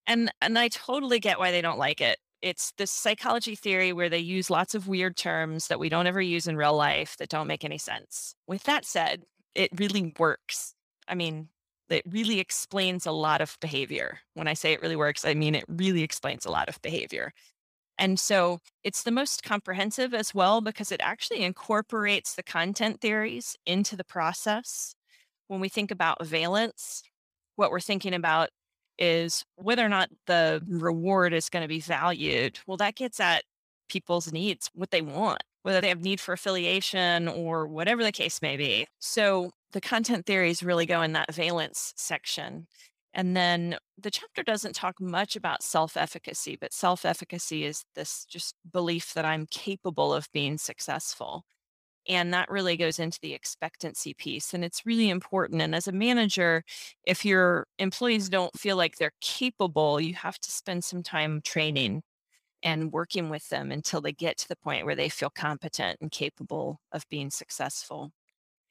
And 0.07 0.31
and 0.41 0.59
I 0.59 0.69
totally 0.69 1.21
get 1.21 1.39
why 1.39 1.51
they 1.51 1.63
don't 1.63 1.79
like 1.79 2.01
it 2.01 2.19
it's 2.43 2.73
this 2.79 2.91
psychology 2.91 3.55
theory 3.55 3.93
where 3.93 4.09
they 4.09 4.19
use 4.19 4.51
lots 4.51 4.75
of 4.75 4.89
weird 4.89 5.17
terms 5.17 5.69
that 5.69 5.81
we 5.81 5.89
don't 5.89 6.07
ever 6.07 6.21
use 6.21 6.47
in 6.47 6.57
real 6.57 6.77
life 6.77 7.17
that 7.17 7.29
don't 7.29 7.47
make 7.47 7.65
any 7.65 7.79
sense. 7.79 8.35
With 8.47 8.65
that 8.65 8.85
said, 8.85 9.23
it 9.55 9.71
really 9.79 10.15
works. 10.19 10.75
I 11.09 11.15
mean, 11.15 11.49
it 11.89 12.05
really 12.09 12.41
explains 12.41 13.07
a 13.07 13.13
lot 13.13 13.41
of 13.41 13.57
behavior. 13.61 14.21
When 14.35 14.49
I 14.49 14.55
say 14.55 14.73
it 14.73 14.83
really 14.83 14.97
works, 14.97 15.25
I 15.25 15.35
mean 15.35 15.55
it 15.55 15.65
really 15.69 16.03
explains 16.03 16.45
a 16.45 16.51
lot 16.51 16.69
of 16.69 16.81
behavior. 16.83 17.33
And 17.99 18.21
so 18.21 18.59
it's 18.85 19.03
the 19.03 19.11
most 19.11 19.43
comprehensive 19.43 20.13
as 20.13 20.35
well 20.35 20.61
because 20.61 20.93
it 20.93 21.01
actually 21.03 21.43
incorporates 21.43 22.35
the 22.35 22.43
content 22.43 23.01
theories 23.01 23.57
into 23.65 23.97
the 23.97 24.05
process. 24.05 24.95
When 25.49 25.61
we 25.61 25.71
think 25.71 25.91
about 25.91 26.25
valence, 26.25 27.03
what 27.55 27.71
we're 27.71 27.81
thinking 27.81 28.13
about 28.13 28.51
is 28.99 29.45
whether 29.57 29.85
or 29.85 29.89
not 29.89 30.11
the 30.27 30.63
reward 30.69 31.33
is 31.33 31.49
going 31.49 31.63
to 31.63 31.69
be 31.69 31.81
valued. 31.81 32.59
Well, 32.67 32.77
that 32.79 32.95
gets 32.95 33.21
at 33.21 33.45
people's 33.89 34.33
needs, 34.33 34.71
what 34.75 34.91
they 34.91 35.03
want, 35.03 35.43
whether 35.63 35.81
they 35.81 35.89
have 35.89 36.03
need 36.03 36.21
for 36.21 36.33
affiliation 36.33 37.29
or 37.29 37.67
whatever 37.67 38.03
the 38.03 38.13
case 38.13 38.43
may 38.43 38.57
be. 38.57 38.87
So 38.99 39.51
the 39.73 39.81
content 39.81 40.27
theories 40.27 40.63
really 40.63 40.87
go 40.87 41.03
in 41.03 41.13
that 41.13 41.35
valence 41.35 41.93
section. 41.97 42.67
And 43.15 43.35
then 43.35 43.79
the 43.97 44.11
chapter 44.11 44.43
doesn't 44.43 44.75
talk 44.75 45.01
much 45.01 45.37
about 45.37 45.63
self 45.63 45.97
efficacy, 45.97 46.57
but 46.61 46.75
self 46.75 47.05
efficacy 47.07 47.65
is 47.65 47.85
this 47.95 48.27
just 48.27 48.55
belief 48.71 49.15
that 49.15 49.25
I'm 49.25 49.47
capable 49.47 50.13
of 50.13 50.31
being 50.33 50.59
successful. 50.59 51.45
And 52.09 52.33
that 52.33 52.51
really 52.51 52.77
goes 52.77 52.99
into 52.99 53.19
the 53.21 53.35
expectancy 53.35 54.15
piece. 54.15 54.55
And 54.55 54.65
it's 54.65 54.87
really 54.87 55.09
important. 55.09 55.61
And 55.63 55.75
as 55.75 55.89
a 55.89 55.93
manager, 55.93 56.63
if 57.05 57.25
your 57.25 57.67
employees 57.79 58.29
don't 58.29 58.59
feel 58.59 58.77
like 58.77 58.97
they're 58.97 59.13
capable, 59.21 60.01
you 60.01 60.15
have 60.15 60.39
to 60.39 60.51
spend 60.51 60.85
some 60.85 61.03
time 61.03 61.41
training 61.43 62.03
and 62.63 62.93
working 62.93 63.29
with 63.29 63.49
them 63.49 63.71
until 63.71 64.01
they 64.01 64.13
get 64.13 64.39
to 64.39 64.49
the 64.49 64.57
point 64.57 64.87
where 64.87 64.95
they 64.95 65.09
feel 65.09 65.31
competent 65.31 65.99
and 66.01 66.11
capable 66.11 66.81
of 66.93 67.09
being 67.09 67.31
successful. 67.31 68.13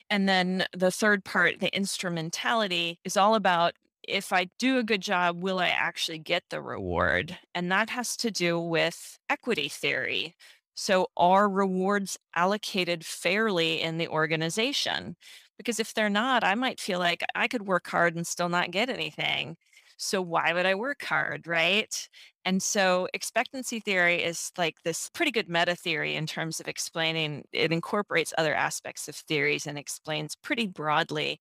And 0.09 0.29
then 0.29 0.65
the 0.75 0.91
third 0.91 1.23
part, 1.25 1.59
the 1.59 1.75
instrumentality, 1.75 2.99
is 3.03 3.17
all 3.17 3.35
about 3.35 3.73
if 4.07 4.31
I 4.31 4.49
do 4.59 4.77
a 4.77 4.83
good 4.83 5.01
job, 5.01 5.41
will 5.41 5.59
I 5.59 5.69
actually 5.69 6.19
get 6.19 6.43
the 6.49 6.61
reward? 6.61 7.37
And 7.55 7.71
that 7.71 7.89
has 7.89 8.15
to 8.17 8.31
do 8.31 8.59
with 8.59 9.17
equity 9.29 9.67
theory. 9.67 10.35
So, 10.75 11.07
are 11.17 11.49
rewards 11.49 12.17
allocated 12.35 13.05
fairly 13.05 13.81
in 13.81 13.97
the 13.97 14.07
organization? 14.09 15.15
Because 15.57 15.79
if 15.79 15.93
they're 15.93 16.09
not, 16.09 16.43
I 16.43 16.55
might 16.55 16.79
feel 16.81 16.99
like 16.99 17.23
I 17.33 17.47
could 17.47 17.65
work 17.67 17.88
hard 17.88 18.15
and 18.15 18.27
still 18.27 18.49
not 18.49 18.71
get 18.71 18.89
anything. 18.89 19.57
So, 19.97 20.21
why 20.21 20.51
would 20.53 20.65
I 20.65 20.75
work 20.75 21.03
hard? 21.03 21.47
Right. 21.47 22.09
And 22.43 22.61
so, 22.61 23.07
expectancy 23.13 23.79
theory 23.79 24.21
is 24.23 24.51
like 24.57 24.81
this 24.83 25.09
pretty 25.13 25.31
good 25.31 25.49
meta 25.49 25.75
theory 25.75 26.15
in 26.15 26.25
terms 26.27 26.59
of 26.59 26.67
explaining, 26.67 27.45
it 27.53 27.71
incorporates 27.71 28.33
other 28.38 28.53
aspects 28.53 29.07
of 29.07 29.15
theories 29.15 29.65
and 29.67 29.77
explains 29.77 30.35
pretty 30.35 30.67
broadly 30.67 31.39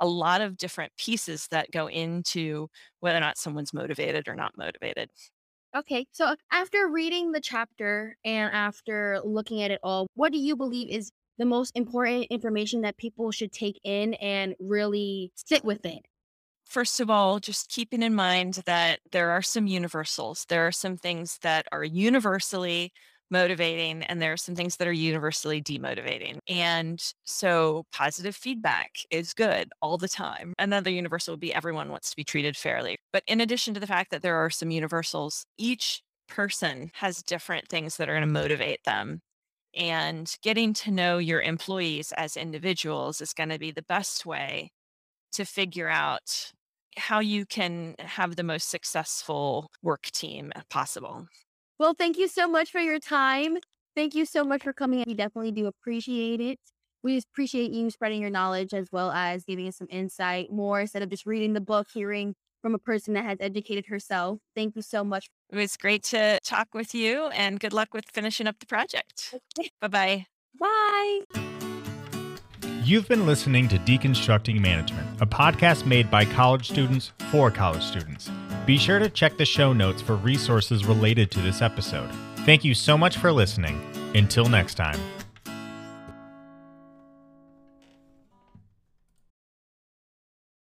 a 0.00 0.06
lot 0.06 0.40
of 0.42 0.56
different 0.58 0.92
pieces 0.98 1.48
that 1.48 1.70
go 1.70 1.88
into 1.88 2.68
whether 3.00 3.16
or 3.16 3.20
not 3.20 3.38
someone's 3.38 3.72
motivated 3.72 4.28
or 4.28 4.34
not 4.34 4.56
motivated. 4.58 5.10
Okay, 5.74 6.06
so 6.12 6.26
uh, 6.26 6.36
after 6.52 6.86
reading 6.88 7.32
the 7.32 7.40
chapter 7.40 8.16
and 8.24 8.52
after 8.54 9.20
looking 9.24 9.60
at 9.62 9.72
it 9.72 9.80
all, 9.82 10.06
what 10.14 10.32
do 10.32 10.38
you 10.38 10.54
believe 10.54 10.88
is 10.88 11.10
the 11.36 11.44
most 11.44 11.72
important 11.76 12.26
information 12.30 12.82
that 12.82 12.96
people 12.96 13.32
should 13.32 13.50
take 13.50 13.80
in 13.82 14.14
and 14.14 14.54
really 14.60 15.32
sit 15.34 15.64
with 15.64 15.84
it? 15.84 16.06
First 16.64 17.00
of 17.00 17.10
all, 17.10 17.40
just 17.40 17.68
keeping 17.68 18.02
in 18.02 18.14
mind 18.14 18.62
that 18.66 19.00
there 19.12 19.30
are 19.30 19.42
some 19.42 19.66
universals. 19.66 20.46
There 20.48 20.66
are 20.66 20.72
some 20.72 20.96
things 20.96 21.38
that 21.42 21.66
are 21.72 21.84
universally 21.84 22.92
motivating 23.34 24.02
and 24.04 24.22
there 24.22 24.32
are 24.32 24.38
some 24.38 24.54
things 24.54 24.76
that 24.76 24.88
are 24.88 24.92
universally 24.92 25.60
demotivating. 25.62 26.38
And 26.48 27.02
so 27.24 27.84
positive 27.92 28.36
feedback 28.36 28.92
is 29.10 29.34
good 29.34 29.70
all 29.82 29.98
the 29.98 30.08
time. 30.08 30.54
Another 30.58 30.90
universal 30.90 31.34
would 31.34 31.40
be 31.40 31.52
everyone 31.54 31.90
wants 31.90 32.10
to 32.10 32.16
be 32.16 32.24
treated 32.24 32.56
fairly. 32.56 32.96
But 33.12 33.24
in 33.26 33.40
addition 33.42 33.74
to 33.74 33.80
the 33.80 33.86
fact 33.86 34.10
that 34.12 34.22
there 34.22 34.36
are 34.36 34.50
some 34.50 34.70
universals, 34.70 35.44
each 35.58 36.02
person 36.28 36.90
has 36.94 37.22
different 37.22 37.68
things 37.68 37.96
that 37.96 38.08
are 38.08 38.14
going 38.14 38.26
to 38.26 38.40
motivate 38.40 38.84
them. 38.84 39.20
And 39.76 40.32
getting 40.42 40.72
to 40.74 40.92
know 40.92 41.18
your 41.18 41.42
employees 41.42 42.12
as 42.16 42.36
individuals 42.36 43.20
is 43.20 43.32
going 43.34 43.50
to 43.50 43.58
be 43.58 43.72
the 43.72 43.82
best 43.82 44.24
way 44.24 44.70
to 45.32 45.44
figure 45.44 45.88
out 45.88 46.52
how 46.96 47.20
you 47.20 47.44
can 47.46 47.96
have 47.98 48.36
the 48.36 48.44
most 48.44 48.70
successful 48.70 49.68
work 49.82 50.04
team 50.12 50.52
possible. 50.70 51.26
Well, 51.78 51.94
thank 51.94 52.18
you 52.18 52.28
so 52.28 52.48
much 52.48 52.70
for 52.70 52.80
your 52.80 52.98
time. 52.98 53.58
Thank 53.96 54.14
you 54.14 54.24
so 54.26 54.44
much 54.44 54.62
for 54.62 54.72
coming. 54.72 55.04
We 55.06 55.14
definitely 55.14 55.52
do 55.52 55.66
appreciate 55.66 56.40
it. 56.40 56.58
We 57.02 57.18
appreciate 57.18 57.70
you 57.70 57.90
spreading 57.90 58.20
your 58.20 58.30
knowledge 58.30 58.72
as 58.72 58.88
well 58.90 59.10
as 59.10 59.44
giving 59.44 59.68
us 59.68 59.76
some 59.76 59.88
insight 59.90 60.50
more 60.50 60.80
instead 60.80 61.02
of 61.02 61.10
just 61.10 61.26
reading 61.26 61.52
the 61.52 61.60
book, 61.60 61.88
hearing 61.92 62.34
from 62.62 62.74
a 62.74 62.78
person 62.78 63.14
that 63.14 63.24
has 63.24 63.38
educated 63.40 63.86
herself. 63.86 64.38
Thank 64.56 64.74
you 64.74 64.82
so 64.82 65.04
much. 65.04 65.28
It 65.50 65.56
was 65.56 65.76
great 65.76 66.02
to 66.04 66.38
talk 66.42 66.68
with 66.72 66.94
you 66.94 67.26
and 67.28 67.60
good 67.60 67.74
luck 67.74 67.92
with 67.92 68.06
finishing 68.06 68.46
up 68.46 68.58
the 68.58 68.66
project. 68.66 69.34
Bye-bye. 69.80 70.26
Bye. 70.58 71.53
You've 72.84 73.08
been 73.08 73.24
listening 73.24 73.66
to 73.68 73.78
Deconstructing 73.78 74.60
Management, 74.60 75.08
a 75.22 75.26
podcast 75.26 75.86
made 75.86 76.10
by 76.10 76.26
college 76.26 76.68
students 76.68 77.12
for 77.30 77.50
college 77.50 77.82
students. 77.82 78.30
Be 78.66 78.76
sure 78.76 78.98
to 78.98 79.08
check 79.08 79.38
the 79.38 79.46
show 79.46 79.72
notes 79.72 80.02
for 80.02 80.16
resources 80.16 80.84
related 80.84 81.30
to 81.30 81.40
this 81.40 81.62
episode. 81.62 82.10
Thank 82.44 82.62
you 82.62 82.74
so 82.74 82.98
much 82.98 83.16
for 83.16 83.32
listening. 83.32 83.82
Until 84.14 84.50
next 84.50 84.74
time. 84.74 85.00